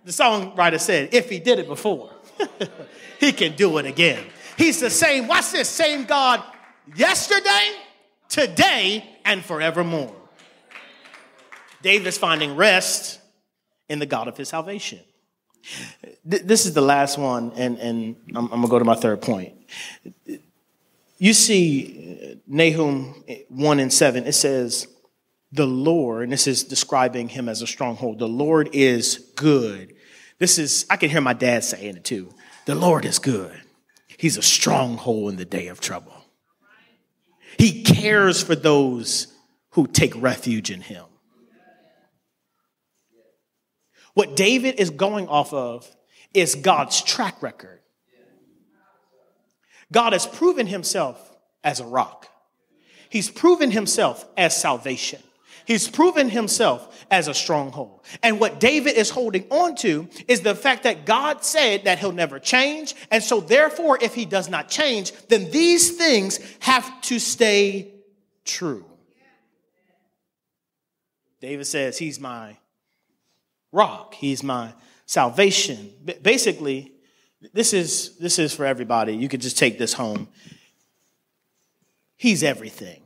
The 0.05 0.11
songwriter 0.11 0.81
said, 0.81 1.15
if 1.15 1.31
he 1.31 1.39
did 1.39 1.61
it 1.61 1.69
before. 1.69 2.11
he 3.21 3.33
can 3.33 3.55
do 3.55 3.79
it 3.79 3.87
again. 3.87 4.25
He's 4.59 4.81
the 4.81 4.91
same, 4.91 5.29
watch 5.29 5.53
this, 5.53 5.69
same 5.69 6.05
God 6.05 6.43
yesterday, 6.97 7.71
today, 8.29 9.09
and 9.25 9.45
forevermore. 9.45 10.15
David 11.83 12.09
is 12.09 12.19
finding 12.19 12.57
rest 12.57 13.21
in 13.93 13.99
the 13.99 14.07
God 14.07 14.27
of 14.27 14.39
his 14.39 14.49
salvation. 14.49 15.01
This 16.25 16.65
is 16.65 16.73
the 16.73 16.81
last 16.81 17.19
one, 17.19 17.53
and, 17.55 17.79
and 17.79 18.17
I'm, 18.35 18.45
I'm 18.45 18.49
going 18.49 18.63
to 18.63 18.69
go 18.69 18.79
to 18.79 18.85
my 18.85 18.95
third 18.95 19.21
point. 19.21 19.53
You 21.19 21.35
see, 21.35 22.19
uh, 22.33 22.35
Nahum 22.49 23.23
uh, 23.29 23.35
1 23.51 23.79
and 23.79 23.93
7, 23.93 24.25
it 24.25 24.33
says, 24.33 24.89
The 25.53 25.67
Lord, 25.67 26.25
and 26.25 26.33
this 26.33 26.47
is 26.47 26.65
describing 26.65 27.29
him 27.29 27.51
as 27.51 27.61
a 27.61 27.67
stronghold, 27.67 28.19
the 28.19 28.27
Lord 28.27 28.71
is 28.73 29.31
good. 29.37 29.95
This 30.39 30.59
is, 30.59 30.87
I 30.89 30.97
can 30.97 31.11
hear 31.11 31.21
my 31.21 31.35
dad 31.35 31.63
saying 31.63 31.97
it 31.99 32.05
too. 32.05 32.33
The 32.65 32.75
Lord 32.75 33.05
is 33.05 33.19
good. 33.19 33.61
He's 34.17 34.39
a 34.39 34.43
stronghold 34.43 35.31
in 35.31 35.37
the 35.37 35.45
day 35.45 35.69
of 35.69 35.81
trouble. 35.81 36.15
He 37.59 37.83
cares 37.83 38.43
for 38.43 38.57
those 38.57 39.33
who 39.71 39.87
take 39.87 40.21
refuge 40.21 40.71
in 40.71 40.81
him. 40.81 41.05
What 44.15 44.37
David 44.37 44.77
is 44.79 44.91
going 44.91 45.29
off 45.29 45.53
of 45.53 45.89
is 46.35 46.55
God's 46.55 47.03
track 47.03 47.43
record. 47.43 47.81
God 49.91 50.13
has 50.13 50.27
proven 50.27 50.67
himself 50.67 51.37
as 51.63 51.81
a 51.81 51.85
rock. 51.85 52.29
He's 53.11 53.31
proven 53.31 53.71
himself 53.71 54.27
as 54.37 54.57
salvation. 54.57 55.21
He's 55.65 55.89
proven 55.89 56.29
himself 56.29 57.07
as 57.11 57.29
a 57.29 57.35
stronghold. 57.35 58.01
And 58.23 58.41
what 58.41 58.59
David 58.59 58.97
is 58.97 59.11
holding 59.11 59.45
on 59.51 59.77
to 59.77 60.09
is 60.27 60.41
the 60.41 60.55
fact 60.55 60.85
that 60.85 61.05
God 61.05 61.45
said 61.45 61.85
that 61.85 61.99
he'll 61.99 62.13
never 62.13 62.39
change. 62.39 62.95
And 63.11 63.23
so, 63.23 63.41
therefore, 63.41 63.99
if 64.01 64.15
he 64.15 64.25
does 64.25 64.49
not 64.49 64.69
change, 64.69 65.13
then 65.29 65.51
these 65.51 65.97
things 65.97 66.41
have 66.61 67.01
to 67.03 67.19
stay 67.19 67.93
true. 68.45 68.85
David 71.41 71.67
says, 71.67 71.99
He's 71.99 72.19
my 72.19 72.57
rock, 73.73 74.15
He's 74.15 74.43
my 74.43 74.73
salvation. 75.07 75.91
Basically, 76.23 76.93
this 77.53 77.73
is, 77.73 78.17
this 78.19 78.39
is 78.39 78.55
for 78.55 78.65
everybody. 78.65 79.17
You 79.17 79.29
could 79.29 79.41
just 79.41 79.59
take 79.59 79.79
this 79.79 79.93
home. 79.93 80.29
He's 82.17 82.45
everything. 82.45 83.03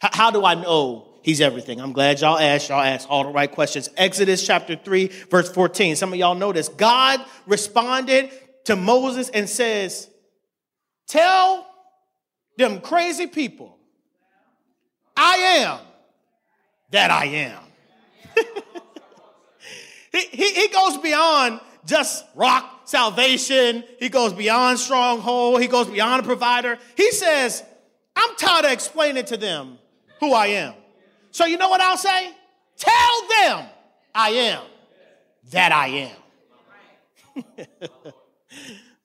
How, 0.00 0.10
how 0.12 0.30
do 0.30 0.44
I 0.44 0.54
know 0.54 1.08
He's 1.28 1.42
everything. 1.42 1.78
I'm 1.78 1.92
glad 1.92 2.22
y'all 2.22 2.38
asked. 2.38 2.70
Y'all 2.70 2.80
asked 2.80 3.06
all 3.10 3.24
the 3.24 3.30
right 3.30 3.50
questions. 3.50 3.90
Exodus 3.98 4.46
chapter 4.46 4.76
3, 4.76 5.08
verse 5.28 5.50
14. 5.50 5.94
Some 5.96 6.12
of 6.12 6.18
y'all 6.18 6.34
know 6.34 6.52
this. 6.52 6.70
God 6.70 7.20
responded 7.46 8.30
to 8.64 8.76
Moses 8.76 9.28
and 9.28 9.46
says, 9.46 10.08
Tell 11.06 11.66
them 12.56 12.80
crazy 12.80 13.26
people, 13.26 13.76
I 15.14 15.36
am 15.36 15.80
that 16.92 17.10
I 17.10 17.26
am. 17.26 17.62
he, 20.20 20.52
he, 20.52 20.68
goes 20.68 20.98
beyond 20.98 21.60
just 21.86 22.24
rock 22.34 22.82
salvation. 22.88 23.84
He 23.98 24.08
goes 24.08 24.32
beyond 24.32 24.78
stronghold. 24.78 25.60
He 25.60 25.68
goes 25.68 25.86
beyond 25.86 26.20
a 26.20 26.24
provider. 26.24 26.78
He 26.96 27.10
says, 27.12 27.62
I'm 28.16 28.36
tired 28.36 28.64
of 28.64 28.72
explaining 28.72 29.24
to 29.26 29.36
them 29.36 29.78
who 30.20 30.32
I 30.32 30.48
am. 30.48 30.74
So 31.30 31.44
you 31.46 31.56
know 31.56 31.68
what 31.68 31.80
I'll 31.80 31.96
say? 31.96 32.32
Tell 32.76 33.28
them 33.28 33.66
I 34.14 34.30
am 34.30 34.62
that 35.50 35.72
I 35.72 36.10
am. 37.36 37.54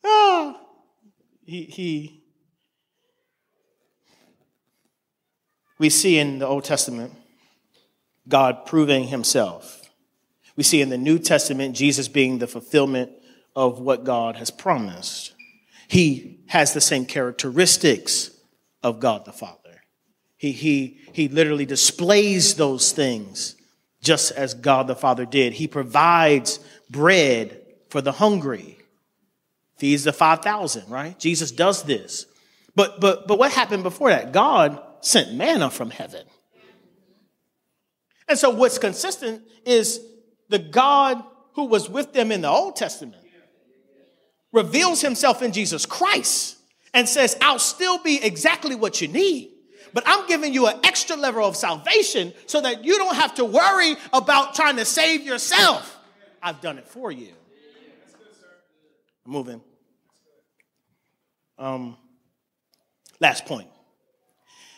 oh, 0.04 0.60
he, 1.46 1.64
he, 1.64 2.24
we 5.78 5.90
see 5.90 6.18
in 6.18 6.40
the 6.40 6.48
Old 6.48 6.64
Testament 6.64 7.14
God 8.28 8.66
proving 8.66 9.08
himself. 9.08 9.83
We 10.56 10.64
see 10.64 10.82
in 10.82 10.90
the 10.90 10.98
New 10.98 11.20
Testament 11.20 11.76
Jesus 11.76 12.08
being 12.08 12.38
the 12.38 12.48
fulfillment 12.48 13.12
of 13.56 13.80
what 13.80 14.04
God 14.04 14.36
has 14.38 14.52
promised. 14.52 15.34
He 15.88 16.40
has 16.48 16.74
the 16.74 16.82
same 16.82 17.06
characteristics 17.06 18.32
of 18.82 19.00
God 19.00 19.26
the 19.26 19.32
Father. 19.32 19.82
He, 20.38 20.52
he, 20.52 21.00
he 21.14 21.28
literally 21.28 21.66
displays 21.66 22.56
those 22.56 22.92
things 22.92 23.56
just 24.02 24.32
as 24.32 24.54
God 24.54 24.88
the 24.88 24.96
Father 24.96 25.26
did. 25.26 25.54
He 25.54 25.68
provides 25.68 26.60
bread 26.90 27.62
for 27.90 28.02
the 28.02 28.12
hungry, 28.12 28.78
feeds 29.78 30.04
the 30.04 30.14
5,000, 30.14 30.90
right? 30.90 31.18
Jesus 31.18 31.52
does 31.52 31.84
this. 31.84 32.26
But, 32.76 33.00
but, 33.00 33.28
but 33.28 33.40
what 33.40 33.52
happened 33.52 33.84
before 33.84 34.10
that? 34.10 34.34
God 34.34 34.82
sent 35.02 35.34
manna 35.34 35.70
from 35.70 35.90
heaven. 35.90 36.26
And 38.28 38.38
so 38.38 38.50
what's 38.50 38.78
consistent 38.78 39.44
is 39.66 40.00
the 40.54 40.60
God 40.60 41.24
who 41.54 41.66
was 41.66 41.90
with 41.90 42.14
them 42.14 42.32
in 42.32 42.42
the 42.42 42.48
Old 42.48 42.76
Testament 42.76 43.24
reveals 44.52 45.02
himself 45.02 45.42
in 45.42 45.52
Jesus 45.52 45.88
Christ 45.88 46.58
and 46.94 47.10
says, 47.10 47.36
I'll 47.42 47.58
still 47.58 47.98
be 47.98 48.24
exactly 48.24 48.76
what 48.76 49.02
you 49.02 49.08
need. 49.08 49.50
But 49.94 50.04
I'm 50.06 50.28
giving 50.28 50.54
you 50.54 50.68
an 50.68 50.78
extra 50.84 51.16
level 51.16 51.44
of 51.44 51.56
salvation 51.56 52.34
so 52.46 52.62
that 52.62 52.86
you 52.86 53.00
don't 53.00 53.16
have 53.16 53.34
to 53.36 53.46
worry 53.46 53.96
about 54.14 54.54
trying 54.54 54.78
to 54.78 54.86
save 54.86 55.24
yourself. 55.24 56.00
I've 56.40 56.62
done 56.62 56.78
it 56.78 56.88
for 56.88 57.12
you. 57.12 57.34
Moving. 59.26 59.60
Um, 61.58 61.98
last 63.20 63.48
point. 63.48 63.70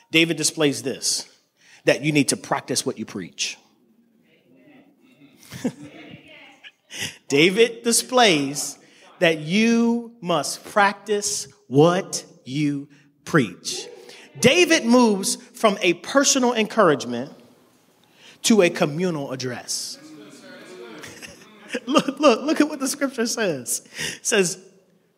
David 0.10 0.38
displays 0.38 0.84
this 0.84 1.30
that 1.84 2.02
you 2.02 2.14
need 2.14 2.30
to 2.30 2.38
practice 2.38 2.86
what 2.86 2.98
you 2.98 3.06
preach. 3.06 3.58
David 7.28 7.84
displays 7.84 8.78
that 9.20 9.40
you 9.40 10.14
must 10.22 10.64
practice 10.66 11.48
what 11.68 12.26
you 12.44 12.88
preach. 13.24 13.88
David 14.40 14.86
moves 14.86 15.36
from 15.36 15.78
a 15.82 15.94
personal 15.94 16.54
encouragement 16.54 17.32
to 18.44 18.62
a 18.62 18.70
communal 18.70 19.32
address. 19.32 19.98
look, 21.86 22.20
look, 22.20 22.42
look 22.42 22.62
at 22.62 22.70
what 22.70 22.80
the 22.80 22.88
scripture 22.88 23.26
says. 23.26 23.88
It 24.18 24.26
says, 24.26 24.60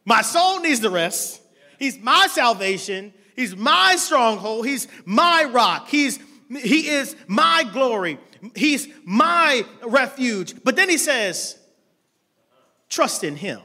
My 0.06 0.22
soul 0.22 0.62
needs 0.62 0.80
the 0.80 0.90
rest. 0.90 1.42
He's 1.80 1.98
my 2.00 2.28
salvation. 2.32 3.14
He's 3.36 3.56
my 3.56 3.96
stronghold. 3.98 4.66
He's 4.66 4.88
my 5.06 5.50
rock. 5.52 5.90
He's 5.90 6.20
he 6.50 6.88
is 6.88 7.16
my 7.28 7.66
glory. 7.74 8.18
He's 8.56 8.88
my 9.04 9.65
refuge. 9.84 10.63
But 10.63 10.76
then 10.76 10.89
he 10.89 10.97
says, 10.97 11.58
trust 12.89 13.23
in 13.23 13.36
him. 13.36 13.62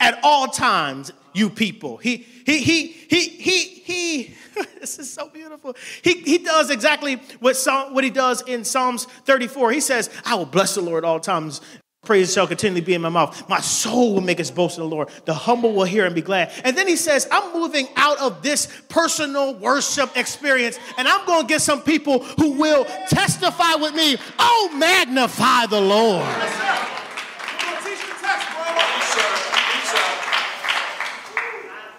At 0.00 0.20
all 0.22 0.46
times, 0.46 1.12
you 1.34 1.50
people. 1.50 1.96
He 1.96 2.26
he 2.46 2.58
he 2.58 2.86
he 2.86 3.28
he 3.28 3.60
he 3.60 4.34
this 4.80 4.98
is 4.98 5.12
so 5.12 5.28
beautiful. 5.28 5.76
He 6.02 6.14
he 6.20 6.38
does 6.38 6.70
exactly 6.70 7.16
what 7.40 7.56
Psalm, 7.56 7.94
what 7.94 8.04
he 8.04 8.10
does 8.10 8.42
in 8.42 8.64
Psalms 8.64 9.04
34. 9.24 9.72
He 9.72 9.80
says, 9.80 10.10
I 10.24 10.34
will 10.34 10.46
bless 10.46 10.74
the 10.74 10.80
Lord 10.80 11.04
all 11.04 11.20
times. 11.20 11.60
Praise 12.04 12.32
shall 12.32 12.46
continually 12.46 12.80
be 12.80 12.94
in 12.94 13.02
my 13.02 13.08
mouth. 13.08 13.48
My 13.48 13.60
soul 13.60 14.14
will 14.14 14.20
make 14.20 14.38
its 14.38 14.50
boast 14.50 14.78
in 14.78 14.84
the 14.84 14.88
Lord. 14.88 15.08
The 15.24 15.34
humble 15.34 15.74
will 15.74 15.84
hear 15.84 16.06
and 16.06 16.14
be 16.14 16.22
glad. 16.22 16.52
And 16.64 16.76
then 16.76 16.86
he 16.86 16.96
says, 16.96 17.26
I'm 17.30 17.52
moving 17.52 17.88
out 17.96 18.18
of 18.18 18.42
this 18.42 18.68
personal 18.88 19.54
worship 19.54 20.16
experience 20.16 20.78
and 20.96 21.08
I'm 21.08 21.26
going 21.26 21.42
to 21.42 21.46
get 21.48 21.60
some 21.60 21.82
people 21.82 22.22
who 22.22 22.52
will 22.52 22.84
testify 23.08 23.74
with 23.74 23.94
me. 23.94 24.16
Oh, 24.38 24.70
magnify 24.74 25.66
the 25.66 25.80
Lord. 25.80 26.24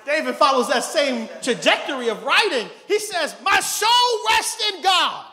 David 0.06 0.36
follows 0.36 0.68
that 0.70 0.84
same 0.84 1.30
trajectory 1.42 2.10
of 2.10 2.24
writing. 2.24 2.68
He 2.88 2.98
says, 2.98 3.36
My 3.44 3.60
soul 3.60 3.90
rests 4.32 4.74
in 4.74 4.82
God. 4.82 5.26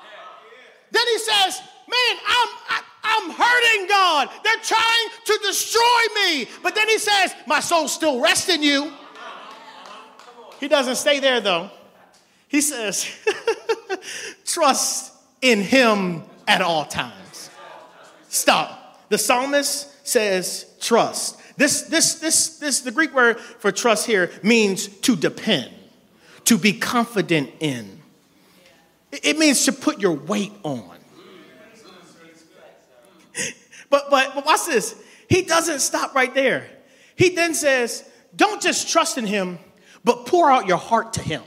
Then 0.91 1.07
he 1.07 1.19
says, 1.19 1.61
Man, 1.89 2.17
I'm, 2.27 2.49
I, 2.69 2.83
I'm 3.07 3.31
hurting 3.31 3.89
God. 3.89 4.29
They're 4.43 4.63
trying 4.63 5.09
to 5.25 5.39
destroy 5.43 5.81
me. 6.15 6.49
But 6.63 6.75
then 6.75 6.89
he 6.89 6.99
says, 6.99 7.35
My 7.47 7.61
soul 7.61 7.89
still 7.89 8.21
rests 8.21 8.49
in 8.49 8.63
you. 8.63 8.93
He 10.61 10.69
doesn't 10.69 10.97
stay 10.97 11.21
there 11.21 11.41
though. 11.41 11.71
He 12.49 12.61
says, 12.61 13.07
Trust 14.45 15.13
in 15.43 15.61
him 15.61 16.23
at 16.49 16.63
all 16.63 16.85
times. 16.85 17.51
Stop. 18.29 19.09
The 19.09 19.19
psalmist 19.19 20.07
says, 20.07 20.67
Trust. 20.81 21.41
This, 21.57 21.83
this, 21.83 22.17
this, 22.17 22.59
this, 22.59 22.81
the 22.81 22.91
Greek 22.91 23.15
word 23.15 23.41
for 23.41 23.73
trust 23.73 24.07
here 24.07 24.31
means 24.43 24.89
to 24.89 25.17
depend, 25.17 25.73
to 26.45 26.59
be 26.59 26.75
confident 26.75 27.51
in. 27.61 28.01
It 29.11 29.39
means 29.39 29.65
to 29.65 29.73
put 29.73 30.01
your 30.01 30.13
weight 30.13 30.53
on. 30.63 30.96
But, 33.91 34.11
but, 34.11 34.35
but 34.35 34.45
watch 34.45 34.67
this. 34.67 34.95
He 35.29 35.43
doesn't 35.43 35.81
stop 35.81 36.15
right 36.15 36.35
there. 36.35 36.69
He 37.17 37.31
then 37.31 37.55
says, 37.55 38.09
don't 38.35 38.61
just 38.61 38.89
trust 38.89 39.19
in 39.19 39.27
him, 39.27 39.59
but 40.05 40.27
pour 40.27 40.51
out 40.51 40.67
your 40.67 40.77
heart 40.77 41.15
to 41.15 41.23
him. 41.23 41.43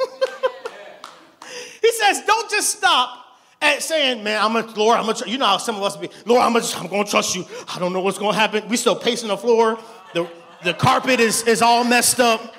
he 1.82 1.92
says, 1.92 2.22
don't 2.26 2.50
just 2.50 2.78
stop 2.78 3.24
at 3.60 3.82
saying, 3.82 4.24
man, 4.24 4.42
I'm 4.42 4.56
a 4.56 4.66
Lord, 4.74 4.98
I'm 4.98 5.08
a, 5.08 5.14
you 5.26 5.38
know 5.38 5.46
how 5.46 5.56
some 5.58 5.76
of 5.76 5.82
us 5.82 5.96
be, 5.96 6.08
Lord, 6.26 6.42
I'm, 6.42 6.56
a, 6.56 6.62
I'm 6.76 6.86
gonna 6.88 7.04
trust 7.04 7.34
you. 7.34 7.44
I 7.68 7.78
don't 7.78 7.92
know 7.92 8.00
what's 8.00 8.18
gonna 8.18 8.36
happen. 8.36 8.68
We 8.68 8.76
still 8.76 8.96
pacing 8.96 9.28
the 9.28 9.36
floor. 9.36 9.78
The, 10.14 10.28
the 10.62 10.74
carpet 10.74 11.20
is, 11.20 11.42
is 11.46 11.62
all 11.62 11.84
messed 11.84 12.20
up. 12.20 12.54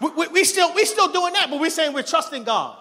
We, 0.00 0.10
we, 0.10 0.28
we, 0.28 0.44
still, 0.44 0.74
we 0.74 0.84
still 0.84 1.08
doing 1.08 1.32
that, 1.34 1.48
but 1.50 1.60
we're 1.60 1.70
saying 1.70 1.92
we're 1.92 2.02
trusting 2.02 2.44
God. 2.44 2.76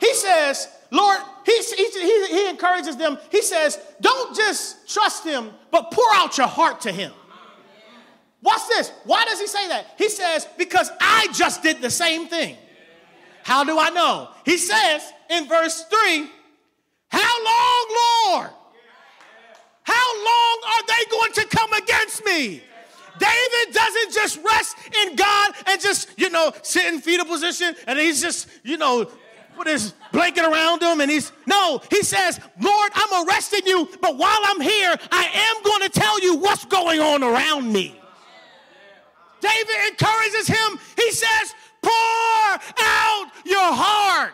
He 0.00 0.14
says, 0.14 0.68
Lord, 0.90 1.18
he, 1.60 1.84
he, 1.86 2.26
he 2.26 2.48
encourages 2.48 2.96
them. 2.96 3.18
He 3.30 3.42
says, 3.42 3.78
don't 4.00 4.34
just 4.36 4.88
trust 4.92 5.24
him, 5.24 5.50
but 5.70 5.90
pour 5.90 6.06
out 6.14 6.38
your 6.38 6.46
heart 6.46 6.82
to 6.82 6.92
him. 6.92 7.12
Watch 8.42 8.62
this. 8.68 8.92
Why 9.04 9.24
does 9.24 9.40
he 9.40 9.46
say 9.46 9.68
that? 9.68 9.86
He 9.96 10.08
says, 10.08 10.46
because 10.58 10.90
I 11.00 11.28
just 11.32 11.62
did 11.62 11.80
the 11.80 11.90
same 11.90 12.26
thing. 12.26 12.56
How 13.44 13.64
do 13.64 13.78
I 13.78 13.90
know? 13.90 14.28
He 14.44 14.56
says 14.58 15.02
in 15.30 15.46
verse 15.46 15.84
3, 15.84 16.30
How 17.08 17.44
long, 17.44 17.86
Lord? 18.26 18.50
How 19.84 20.24
long 20.24 20.60
are 20.66 20.86
they 20.86 21.10
going 21.10 21.32
to 21.32 21.56
come 21.56 21.72
against 21.72 22.24
me? 22.24 22.62
David 23.18 23.74
doesn't 23.74 24.12
just 24.12 24.40
rest 24.42 24.76
in 25.04 25.16
God 25.16 25.52
and 25.66 25.80
just, 25.80 26.08
you 26.18 26.30
know, 26.30 26.52
sit 26.62 26.92
in 26.92 27.00
fetal 27.00 27.26
position 27.26 27.74
and 27.86 27.98
he's 27.98 28.22
just, 28.22 28.48
you 28.64 28.76
know, 28.78 29.10
put 29.62 29.70
his 29.70 29.94
blanket 30.10 30.44
around 30.44 30.82
him 30.82 31.00
and 31.00 31.10
he's, 31.10 31.30
no, 31.46 31.80
he 31.90 32.02
says, 32.02 32.40
Lord, 32.60 32.92
I'm 32.94 33.26
arresting 33.26 33.60
you, 33.64 33.88
but 34.00 34.16
while 34.16 34.40
I'm 34.44 34.60
here, 34.60 34.96
I 35.10 35.24
am 35.32 35.62
going 35.62 35.82
to 35.82 35.88
tell 35.88 36.20
you 36.20 36.36
what's 36.36 36.64
going 36.64 37.00
on 37.00 37.22
around 37.22 37.72
me. 37.72 37.94
David 39.40 39.74
encourages 39.88 40.48
him. 40.48 40.78
He 40.96 41.12
says, 41.12 41.54
pour 41.80 41.92
out 41.92 43.26
your 43.44 43.72
heart. 43.72 44.32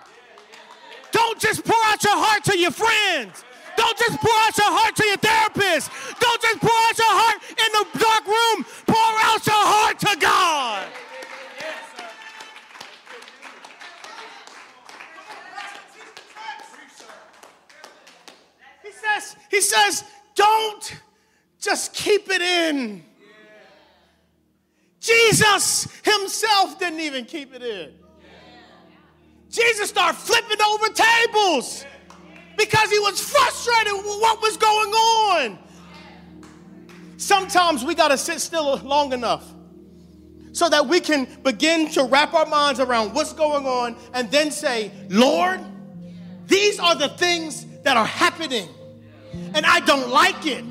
Don't 1.12 1.38
just 1.38 1.64
pour 1.64 1.76
out 1.84 2.02
your 2.02 2.16
heart 2.16 2.44
to 2.44 2.58
your 2.58 2.70
friends. 2.70 3.44
Don't 3.76 3.98
just 3.98 4.18
pour 4.20 4.32
out 4.32 4.56
your 4.56 4.72
heart 4.72 4.96
to 4.96 5.06
your 5.06 5.16
therapist. 5.18 5.90
Don't 6.20 6.42
just 6.42 6.60
pour 6.60 6.70
out 6.70 6.98
your 6.98 7.12
heart 7.12 7.42
in 7.52 7.70
the 7.76 7.98
dark 7.98 8.26
room. 8.26 8.64
Pour 8.86 8.96
out 8.96 9.46
your 9.46 9.64
heart 9.64 9.98
to 10.00 10.16
God. 10.20 10.86
Says, 19.00 19.36
he 19.50 19.60
says, 19.60 20.04
don't 20.34 21.00
just 21.60 21.92
keep 21.92 22.28
it 22.30 22.40
in. 22.40 23.04
Jesus 25.00 25.88
himself 26.04 26.78
didn't 26.78 27.00
even 27.00 27.24
keep 27.24 27.54
it 27.54 27.62
in. 27.62 27.92
Jesus 29.50 29.88
started 29.88 30.18
flipping 30.18 30.60
over 30.60 30.88
tables 30.88 31.84
because 32.56 32.90
he 32.90 32.98
was 32.98 33.20
frustrated 33.20 33.92
with 33.94 34.04
what 34.04 34.42
was 34.42 34.56
going 34.56 34.90
on. 34.90 35.58
Sometimes 37.16 37.84
we 37.84 37.94
got 37.94 38.08
to 38.08 38.18
sit 38.18 38.40
still 38.40 38.76
long 38.78 39.12
enough 39.12 39.44
so 40.52 40.68
that 40.68 40.86
we 40.86 41.00
can 41.00 41.26
begin 41.42 41.88
to 41.90 42.04
wrap 42.04 42.34
our 42.34 42.46
minds 42.46 42.80
around 42.80 43.14
what's 43.14 43.32
going 43.32 43.66
on 43.66 43.96
and 44.12 44.30
then 44.30 44.50
say, 44.50 44.90
Lord, 45.08 45.60
these 46.46 46.78
are 46.78 46.94
the 46.94 47.08
things 47.08 47.64
that 47.82 47.96
are 47.96 48.06
happening, 48.06 48.68
and 49.54 49.66
I 49.66 49.80
don't 49.80 50.10
like 50.10 50.46
it, 50.46 50.64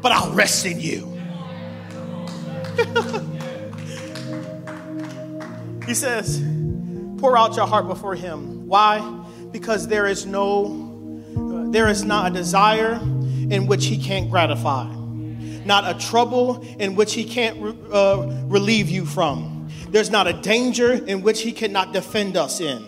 but 0.00 0.12
I'll 0.12 0.32
rest 0.32 0.64
in 0.66 0.80
you. 0.80 1.06
he 5.86 5.94
says, 5.94 6.42
pour 7.18 7.36
out 7.36 7.56
your 7.56 7.66
heart 7.66 7.88
before 7.88 8.14
him. 8.14 8.66
Why? 8.66 9.24
Because 9.52 9.88
there 9.88 10.06
is 10.06 10.24
no, 10.26 11.70
there 11.70 11.88
is 11.88 12.04
not 12.04 12.30
a 12.30 12.34
desire 12.34 13.00
in 13.50 13.66
which 13.66 13.86
he 13.86 13.98
can't 13.98 14.30
gratify, 14.30 14.88
not 15.64 15.88
a 15.88 15.98
trouble 15.98 16.64
in 16.78 16.94
which 16.94 17.14
he 17.14 17.24
can't 17.24 17.58
uh, 17.92 18.26
relieve 18.44 18.88
you 18.88 19.04
from. 19.04 19.68
There's 19.90 20.10
not 20.10 20.28
a 20.28 20.32
danger 20.32 20.92
in 20.92 21.22
which 21.22 21.42
he 21.42 21.52
cannot 21.52 21.92
defend 21.92 22.36
us 22.36 22.60
in. 22.60 22.84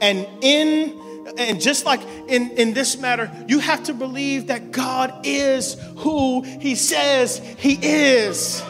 And 0.00 0.26
in 0.40 0.98
and 1.38 1.60
just 1.60 1.84
like 1.84 2.00
in, 2.28 2.50
in 2.52 2.72
this 2.72 2.98
matter, 2.98 3.30
you 3.48 3.58
have 3.58 3.84
to 3.84 3.94
believe 3.94 4.48
that 4.48 4.70
God 4.70 5.26
is 5.26 5.76
who 5.98 6.42
He 6.42 6.74
says 6.74 7.38
He 7.58 7.78
is. 7.80 8.62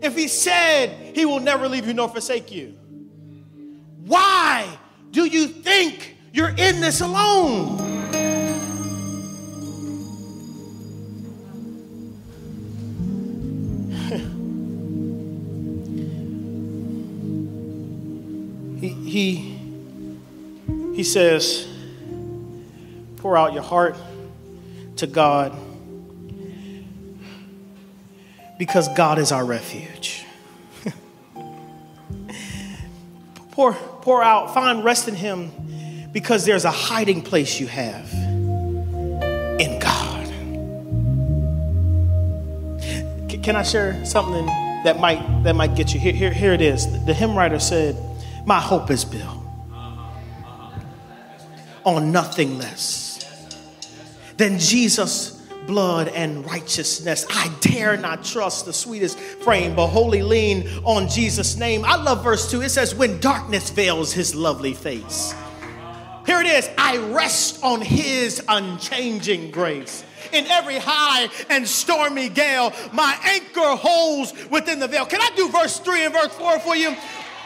If 0.00 0.14
he 0.14 0.28
said 0.28 0.90
he 1.14 1.24
will 1.24 1.40
never 1.40 1.68
leave 1.68 1.86
you 1.86 1.94
nor 1.94 2.08
forsake 2.08 2.52
you, 2.52 2.74
why 4.04 4.78
do 5.10 5.24
you 5.24 5.48
think 5.48 6.16
you're 6.32 6.50
in 6.50 6.80
this 6.80 7.00
alone? 7.00 7.97
He, 18.80 19.58
he, 20.94 21.02
says, 21.02 21.66
pour 23.16 23.36
out 23.36 23.52
your 23.52 23.62
heart 23.62 23.96
to 24.96 25.06
God 25.06 25.52
because 28.58 28.88
God 28.94 29.18
is 29.18 29.32
our 29.32 29.44
refuge. 29.44 30.24
pour, 33.52 33.72
pour 33.74 34.22
out, 34.22 34.54
find 34.54 34.84
rest 34.84 35.08
in 35.08 35.14
Him 35.14 35.50
because 36.12 36.44
there's 36.44 36.64
a 36.64 36.70
hiding 36.70 37.22
place 37.22 37.58
you 37.60 37.66
have 37.66 38.12
in 38.12 39.78
God. 39.78 40.26
Can 43.42 43.56
I 43.56 43.62
share 43.62 44.04
something 44.04 44.44
that 44.84 45.00
might 45.00 45.42
that 45.44 45.56
might 45.56 45.74
get 45.74 45.94
you? 45.94 46.00
Here, 46.00 46.12
here, 46.12 46.30
here 46.30 46.52
it 46.52 46.60
is. 46.60 46.86
The 47.06 47.14
hymn 47.14 47.34
writer 47.34 47.58
said, 47.58 47.96
My 48.48 48.60
hope 48.60 48.90
is 48.90 49.04
built 49.04 49.44
on 51.84 52.10
nothing 52.10 52.56
less 52.56 53.26
than 54.38 54.58
Jesus' 54.58 55.32
blood 55.66 56.08
and 56.08 56.46
righteousness. 56.46 57.26
I 57.28 57.54
dare 57.60 57.98
not 57.98 58.24
trust 58.24 58.64
the 58.64 58.72
sweetest 58.72 59.18
frame, 59.18 59.76
but 59.76 59.88
wholly 59.88 60.22
lean 60.22 60.66
on 60.84 61.10
Jesus' 61.10 61.58
name. 61.58 61.84
I 61.84 61.96
love 61.96 62.24
verse 62.24 62.50
2. 62.50 62.62
It 62.62 62.70
says, 62.70 62.94
When 62.94 63.20
darkness 63.20 63.68
veils 63.68 64.14
his 64.14 64.34
lovely 64.34 64.72
face. 64.72 65.34
Here 66.24 66.40
it 66.40 66.46
is 66.46 66.70
I 66.78 66.96
rest 67.12 67.62
on 67.62 67.82
his 67.82 68.42
unchanging 68.48 69.50
grace. 69.50 70.04
In 70.32 70.46
every 70.46 70.78
high 70.78 71.28
and 71.50 71.68
stormy 71.68 72.30
gale, 72.30 72.72
my 72.94 73.14
anchor 73.24 73.76
holds 73.76 74.32
within 74.48 74.78
the 74.78 74.88
veil. 74.88 75.04
Can 75.04 75.20
I 75.20 75.28
do 75.36 75.50
verse 75.50 75.80
3 75.80 76.06
and 76.06 76.14
verse 76.14 76.32
4 76.32 76.60
for 76.60 76.74
you? 76.74 76.96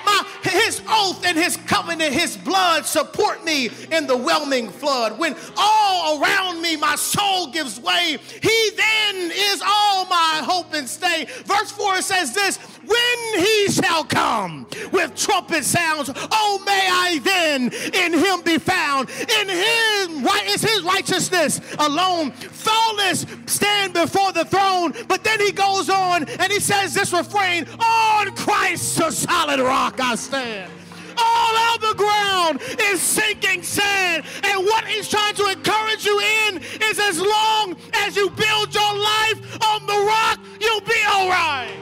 My, 0.04 0.26
his 0.42 0.80
oath 0.88 1.24
and 1.24 1.36
his 1.36 1.56
covenant, 1.56 2.12
his 2.12 2.36
blood 2.36 2.86
support 2.86 3.44
me 3.44 3.70
in 3.90 4.06
the 4.06 4.16
whelming 4.16 4.70
flood. 4.70 5.18
When 5.18 5.36
all 5.56 6.22
around 6.22 6.62
me 6.62 6.76
my 6.76 6.96
soul 6.96 7.48
gives 7.48 7.80
way, 7.80 8.18
he 8.42 8.70
then 8.76 9.30
is 9.32 9.62
all 9.64 10.06
my 10.06 10.42
hope 10.44 10.74
and 10.74 10.88
stay. 10.88 11.26
Verse 11.44 11.72
4 11.72 12.02
says 12.02 12.34
this 12.34 12.58
when 12.84 13.40
he 13.40 13.68
shall 13.68 14.04
come 14.04 14.66
with 14.90 15.14
trumpet 15.14 15.64
sounds, 15.64 16.10
oh, 16.14 16.62
may 16.66 16.88
I 16.90 17.20
then 17.22 17.72
in 17.94 18.12
him 18.12 18.42
be 18.42 18.58
found. 18.58 19.08
In 19.10 19.48
him 19.48 20.24
right 20.24 20.44
is 20.46 20.62
his 20.62 20.82
righteousness 20.82 21.60
alone. 21.78 22.32
Flawless 22.32 23.24
stand 23.46 23.94
before 23.94 24.32
the 24.32 24.44
throne. 24.44 24.94
But 25.06 25.22
then 25.22 25.40
he 25.40 25.52
goes 25.52 25.88
on 25.88 26.24
and 26.24 26.52
he 26.52 26.58
says 26.60 26.94
this 26.94 27.12
refrain 27.12 27.66
On 27.78 28.34
Christ, 28.34 29.00
a 29.00 29.12
solid 29.12 29.60
rock 29.60 29.91
I 30.00 30.14
stand 30.14 30.70
all 31.16 31.54
other 31.74 31.94
ground 31.94 32.60
is 32.90 33.00
sinking 33.00 33.62
sand. 33.62 34.24
And 34.44 34.64
what 34.64 34.84
he's 34.84 35.08
trying 35.08 35.34
to 35.34 35.46
encourage 35.46 36.04
you 36.04 36.18
in 36.20 36.58
is 36.58 36.98
as 36.98 37.20
long 37.20 37.76
as 37.94 38.16
you 38.16 38.30
build 38.30 38.74
your 38.74 38.94
life 38.94 39.62
on 39.64 39.86
the 39.86 40.04
rock, 40.06 40.40
you'll 40.60 40.80
be 40.80 41.00
all 41.12 41.28
right. 41.28 41.78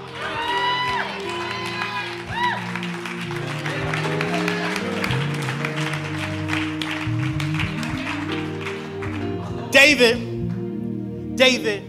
David, 9.70 11.36
David 11.36 11.84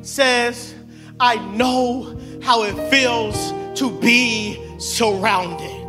says, 0.00 0.74
I 1.20 1.36
know 1.54 2.18
how 2.42 2.62
it 2.62 2.90
feels 2.90 3.52
to 3.78 3.90
be 4.00 4.67
surrounded. 4.78 5.86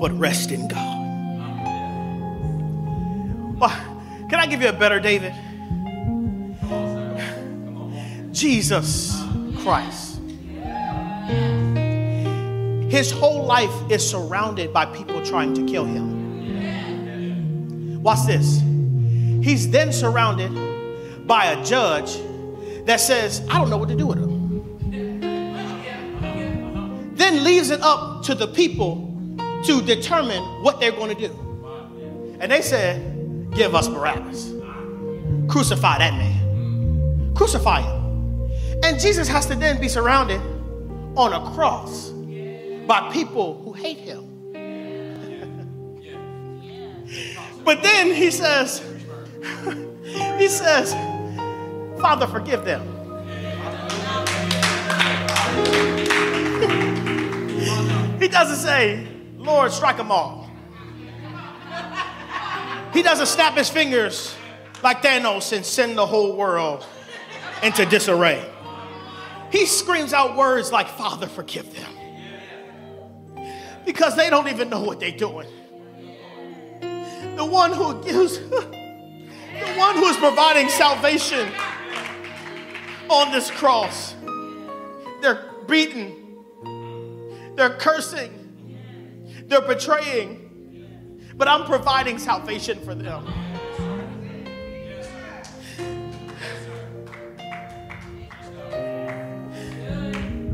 But 0.00 0.18
rest 0.18 0.50
in 0.50 0.66
God. 0.68 0.96
Well, 3.58 3.70
can 4.30 4.36
I 4.40 4.46
give 4.46 4.62
you 4.62 4.68
a 4.68 4.72
better 4.72 4.98
David? 4.98 5.34
Jesus 8.32 9.22
Christ. 9.58 10.20
his 12.90 13.10
whole 13.10 13.44
life 13.44 13.70
is 13.90 14.08
surrounded 14.08 14.72
by 14.72 14.84
people 14.86 15.24
trying 15.24 15.54
to 15.54 15.64
kill 15.64 15.84
him. 15.84 16.18
Watch 18.02 18.26
this. 18.26 18.60
He's 19.42 19.70
then 19.70 19.92
surrounded 19.92 20.50
by 21.26 21.52
a 21.52 21.64
judge 21.64 22.16
that 22.86 22.98
says, 22.98 23.42
I 23.48 23.58
don't 23.58 23.70
know 23.70 23.76
what 23.76 23.90
to 23.90 23.96
do 23.96 24.06
with 24.06 24.18
him. 24.18 24.39
Then 27.20 27.44
leaves 27.44 27.68
it 27.68 27.82
up 27.82 28.24
to 28.24 28.34
the 28.34 28.46
people 28.46 29.14
to 29.64 29.82
determine 29.82 30.42
what 30.62 30.80
they're 30.80 30.90
going 30.90 31.14
to 31.14 31.28
do. 31.28 32.36
And 32.40 32.50
they 32.50 32.62
said, 32.62 33.50
Give 33.54 33.74
us 33.74 33.88
Barabbas. 33.88 34.54
Crucify 35.46 35.98
that 35.98 36.14
man. 36.14 37.34
Crucify 37.34 37.82
him. 37.82 38.50
And 38.82 38.98
Jesus 38.98 39.28
has 39.28 39.44
to 39.48 39.54
then 39.54 39.78
be 39.78 39.86
surrounded 39.86 40.40
on 41.14 41.34
a 41.34 41.52
cross 41.52 42.08
by 42.86 43.10
people 43.12 43.60
who 43.64 43.74
hate 43.74 43.98
him. 43.98 44.24
but 47.66 47.82
then 47.82 48.14
he 48.14 48.30
says, 48.30 48.82
he 50.38 50.48
says, 50.48 50.94
Father, 52.00 52.26
forgive 52.26 52.64
them. 52.64 52.99
Doesn't 58.30 58.56
say, 58.56 59.06
Lord, 59.36 59.72
strike 59.72 59.96
them 59.96 60.10
all. 60.10 60.50
He 62.92 63.02
doesn't 63.02 63.26
snap 63.26 63.56
his 63.56 63.70
fingers 63.70 64.34
like 64.82 65.02
Thanos 65.02 65.52
and 65.52 65.64
send 65.64 65.96
the 65.96 66.06
whole 66.06 66.36
world 66.36 66.84
into 67.62 67.86
disarray. 67.86 68.44
He 69.50 69.66
screams 69.66 70.12
out 70.12 70.36
words 70.36 70.72
like, 70.72 70.88
Father, 70.88 71.26
forgive 71.26 71.74
them. 71.74 71.92
Because 73.84 74.16
they 74.16 74.30
don't 74.30 74.48
even 74.48 74.70
know 74.70 74.80
what 74.82 75.00
they're 75.00 75.10
doing. 75.10 75.48
The 77.36 77.44
one 77.44 77.72
who 77.72 78.02
gives, 78.02 78.38
the 78.50 79.74
one 79.76 79.96
who 79.96 80.06
is 80.06 80.16
providing 80.16 80.68
salvation 80.68 81.48
on 83.08 83.32
this 83.32 83.50
cross. 83.50 84.14
They're 85.20 85.44
beaten, 85.66 86.19
they're 87.60 87.76
cursing, 87.76 88.78
they're 89.44 89.60
betraying, 89.60 91.28
but 91.36 91.46
I'm 91.46 91.66
providing 91.66 92.18
salvation 92.18 92.80
for 92.80 92.94
them. 92.94 93.26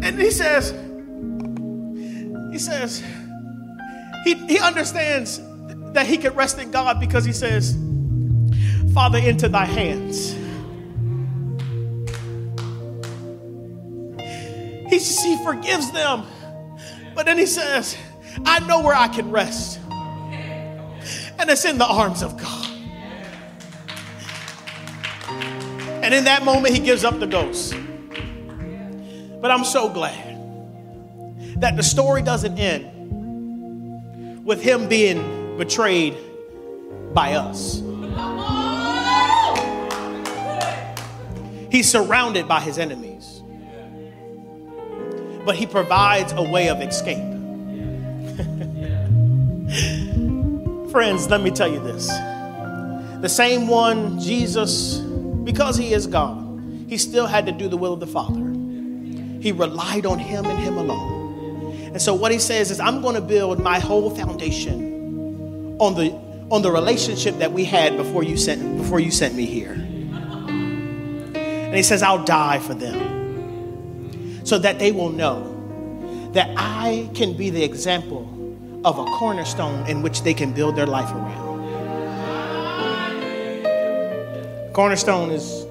And 0.03 0.21
he 0.21 0.33
says, 0.33 0.73
he 2.51 2.59
says, 2.59 3.05
he, 4.25 4.35
he 4.49 4.59
understands 4.59 5.41
that 5.93 6.09
he 6.09 6.19
can 6.19 6.35
rest 6.35 6.59
in 6.59 6.73
God 6.73 6.99
because 6.99 7.25
he 7.25 7.33
says, 7.33 7.79
Father, 8.93 9.19
into 9.19 9.49
thy 9.49 9.65
hands. 9.65 10.33
He, 14.91 14.99
he 14.99 15.45
forgives 15.45 15.93
them. 15.93 16.27
But 17.17 17.25
then 17.25 17.39
he 17.39 17.47
says, 17.47 17.97
I 18.45 18.61
know 18.61 18.83
where 18.83 18.95
I 18.95 19.09
can 19.09 19.31
rest. 19.31 19.81
And 21.39 21.51
it's 21.51 21.65
in 21.65 21.79
the 21.79 21.87
arms 21.87 22.23
of 22.23 22.37
God. 22.37 22.69
And 26.05 26.13
in 26.15 26.25
that 26.25 26.45
moment, 26.45 26.75
he 26.75 26.81
gives 26.81 27.05
up 27.05 27.19
the 27.19 27.27
ghost. 27.27 27.75
But 29.41 29.51
I'm 29.51 29.65
so 29.65 29.89
glad 29.89 30.35
that 31.61 31.77
the 31.77 31.83
story 31.83 32.21
doesn't 32.23 32.59
end 32.59 34.45
with 34.45 34.63
him 34.63 34.87
being 34.89 35.57
betrayed 35.57 36.17
by 37.15 37.33
us. 37.33 37.83
He's 41.71 41.91
surrounded 41.91 42.47
by 42.47 42.61
his 42.61 42.79
enemies, 42.79 43.06
but 45.47 45.55
he 45.55 45.65
provides 45.65 46.33
a 46.33 46.43
way 46.43 46.69
of 46.69 46.83
escape. 46.83 47.17
Friends, 50.91 51.31
let 51.31 51.41
me 51.41 51.53
tell 51.53 51.73
you 51.73 51.79
this. 51.81 52.09
The 53.21 53.29
same 53.29 53.69
one, 53.69 54.21
Jesus, 54.21 54.99
because 54.99 55.77
he 55.77 55.95
is 55.95 56.09
God, 56.09 56.43
he 56.89 56.99
still 56.99 57.27
had 57.27 57.47
to 57.47 57.53
do 57.53 57.69
the 57.69 57.77
will 57.77 57.93
of 57.93 58.01
the 58.01 58.09
Father. 58.09 58.41
He 59.41 59.53
relied 59.53 60.05
on 60.05 60.19
him 60.19 60.47
and 60.47 60.59
him 60.59 60.77
alone. 60.77 61.93
And 61.93 62.03
so 62.03 62.13
what 62.13 62.33
he 62.33 62.41
says 62.41 62.73
is, 62.73 62.81
I'm 62.81 63.01
going 63.01 63.15
to 63.15 63.21
build 63.21 63.61
my 63.61 63.79
whole 63.79 64.11
foundation 64.11 65.77
on 65.79 65.95
the 65.95 66.27
on 66.51 66.63
the 66.63 66.71
relationship 66.71 67.39
that 67.39 67.53
we 67.53 67.65
had 67.65 67.97
before 67.97 68.23
you 68.23 68.37
sent 68.37 68.79
before 68.79 69.01
you 69.01 69.11
sent 69.11 69.35
me 69.35 69.47
here. 69.47 69.73
And 71.33 71.75
he 71.75 71.83
says, 71.83 72.03
I'll 72.03 72.25
die 72.25 72.61
for 72.61 72.75
them 72.75 73.26
so 74.47 74.59
that 74.59 74.79
they 74.79 74.93
will 74.93 75.11
know 75.11 76.31
that 76.33 76.49
I 76.57 77.11
can 77.15 77.37
be 77.37 77.51
the 77.51 77.65
example 77.65 78.23
of 78.85 78.97
a 78.97 79.05
cornerstone 79.05 79.85
in 79.89 80.03
which 80.03 80.23
they 80.23 80.35
can 80.35 80.53
build 80.53 80.77
their 80.77 80.87
life 80.87 81.11
around. 81.11 81.45
Cornerstone 84.73 85.31
is 85.33 85.67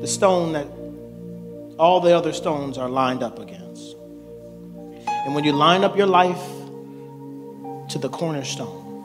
the 0.00 0.06
stone 0.06 0.52
that 0.52 0.66
all 1.78 2.00
the 2.00 2.16
other 2.16 2.32
stones 2.32 2.78
are 2.78 2.88
lined 2.88 3.22
up 3.22 3.38
against. 3.38 3.94
And 5.06 5.34
when 5.34 5.44
you 5.44 5.52
line 5.52 5.84
up 5.84 5.94
your 5.94 6.06
life 6.06 6.42
to 7.90 7.98
the 7.98 8.08
cornerstone, 8.08 9.04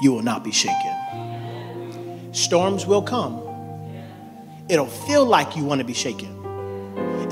you 0.00 0.10
will 0.10 0.22
not 0.22 0.42
be 0.42 0.52
shaken. 0.52 2.32
Storms 2.32 2.86
will 2.86 3.02
come. 3.02 3.42
It'll 4.70 4.86
feel 4.86 5.26
like 5.26 5.54
you 5.54 5.64
want 5.64 5.80
to 5.80 5.84
be 5.84 5.92
shaken. 5.92 6.43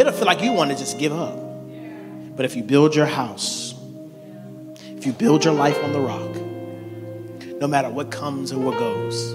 It'll 0.03 0.13
feel 0.13 0.27
like 0.27 0.43
you 0.43 0.51
want 0.51 0.73
to 0.73 0.77
just 0.77 0.99
give 0.99 1.13
up. 1.13 1.39
But 2.35 2.45
if 2.45 2.57
you 2.57 2.65
build 2.65 2.93
your 2.93 3.07
house, 3.07 3.73
if 4.97 5.07
you 5.07 5.13
build 5.13 5.45
your 5.45 5.55
life 5.55 5.81
on 5.85 5.93
the 5.93 6.01
rock, 6.01 7.61
no 7.61 7.69
matter 7.69 7.89
what 7.89 8.11
comes 8.11 8.51
or 8.51 8.59
what 8.59 8.77
goes, 8.81 9.33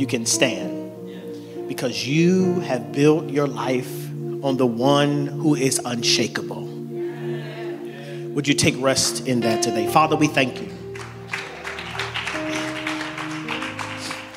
you 0.00 0.06
can 0.06 0.24
stand 0.24 1.68
because 1.68 2.08
you 2.08 2.60
have 2.60 2.92
built 2.92 3.28
your 3.28 3.46
life 3.46 4.10
on 4.42 4.56
the 4.56 4.64
one 4.64 5.26
who 5.26 5.54
is 5.54 5.78
unshakable. 5.84 6.64
Would 8.32 8.48
you 8.48 8.54
take 8.54 8.76
rest 8.78 9.28
in 9.28 9.40
that 9.40 9.62
today? 9.62 9.86
Father, 9.86 10.16
we 10.16 10.28
thank 10.28 10.62
you. 10.62 10.72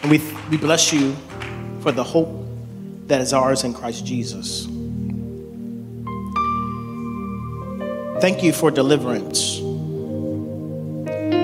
And 0.01 0.11
we, 0.11 0.21
we 0.49 0.57
bless 0.57 0.91
you 0.91 1.15
for 1.79 1.93
the 1.93 2.03
hope 2.03 2.45
that 3.05 3.21
is 3.21 3.31
ours 3.31 3.63
in 3.63 3.73
Christ 3.73 4.05
Jesus. 4.05 4.67
Thank 8.19 8.41
you 8.41 8.51
for 8.51 8.71
deliverance 8.71 9.59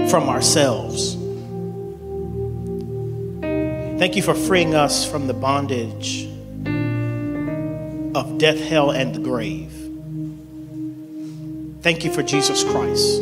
from 0.09 0.28
ourselves. 0.28 1.13
Thank 3.99 4.15
you 4.15 4.24
for 4.24 4.34
freeing 4.34 4.74
us 4.74 5.09
from 5.09 5.28
the 5.28 5.36
bondage 5.36 6.26
of 8.15 8.39
death, 8.39 8.59
hell, 8.59 8.89
and 8.89 9.13
the 9.13 9.19
grave. 9.19 9.71
Thank 11.84 12.03
you 12.03 12.11
for 12.11 12.24
Jesus 12.24 12.63
Christ, 12.63 13.19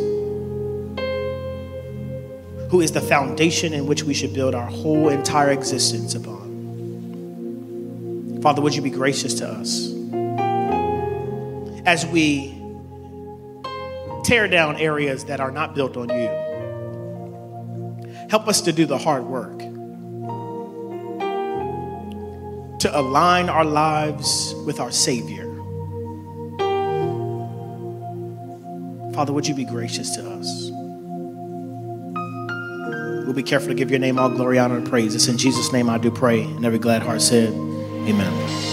who 2.70 2.80
is 2.80 2.92
the 2.92 3.02
foundation 3.02 3.74
in 3.74 3.86
which 3.86 4.02
we 4.02 4.14
should 4.14 4.32
build 4.32 4.54
our 4.54 4.70
whole 4.70 5.10
entire 5.10 5.50
existence 5.50 6.14
upon. 6.14 6.40
Father, 8.40 8.62
would 8.62 8.74
you 8.74 8.80
be 8.80 8.88
gracious 8.88 9.34
to 9.34 9.46
us 9.46 9.92
as 11.84 12.06
we 12.06 12.61
tear 14.24 14.48
down 14.48 14.76
areas 14.76 15.24
that 15.26 15.40
are 15.40 15.50
not 15.50 15.74
built 15.74 15.96
on 15.96 16.08
you? 16.08 16.28
Help 18.30 18.48
us 18.48 18.60
to 18.62 18.72
do 18.72 18.86
the 18.86 18.98
hard 18.98 19.24
work 19.24 19.58
to 22.82 22.98
align 22.98 23.48
our 23.48 23.64
lives 23.64 24.56
with 24.66 24.80
our 24.80 24.90
Savior. 24.90 25.44
Father, 29.14 29.32
would 29.32 29.46
you 29.46 29.54
be 29.54 29.64
gracious 29.64 30.16
to 30.16 30.28
us? 30.28 30.70
We'll 33.24 33.34
be 33.34 33.44
careful 33.44 33.68
to 33.68 33.74
give 33.74 33.90
your 33.90 34.00
name 34.00 34.18
all 34.18 34.30
glory, 34.30 34.58
honor, 34.58 34.78
and 34.78 34.88
praise. 34.88 35.14
It's 35.14 35.28
in 35.28 35.38
Jesus' 35.38 35.72
name 35.72 35.88
I 35.88 35.98
do 35.98 36.10
pray. 36.10 36.42
And 36.42 36.66
every 36.66 36.80
glad 36.80 37.02
heart 37.02 37.22
said, 37.22 37.52
Amen. 37.52 38.71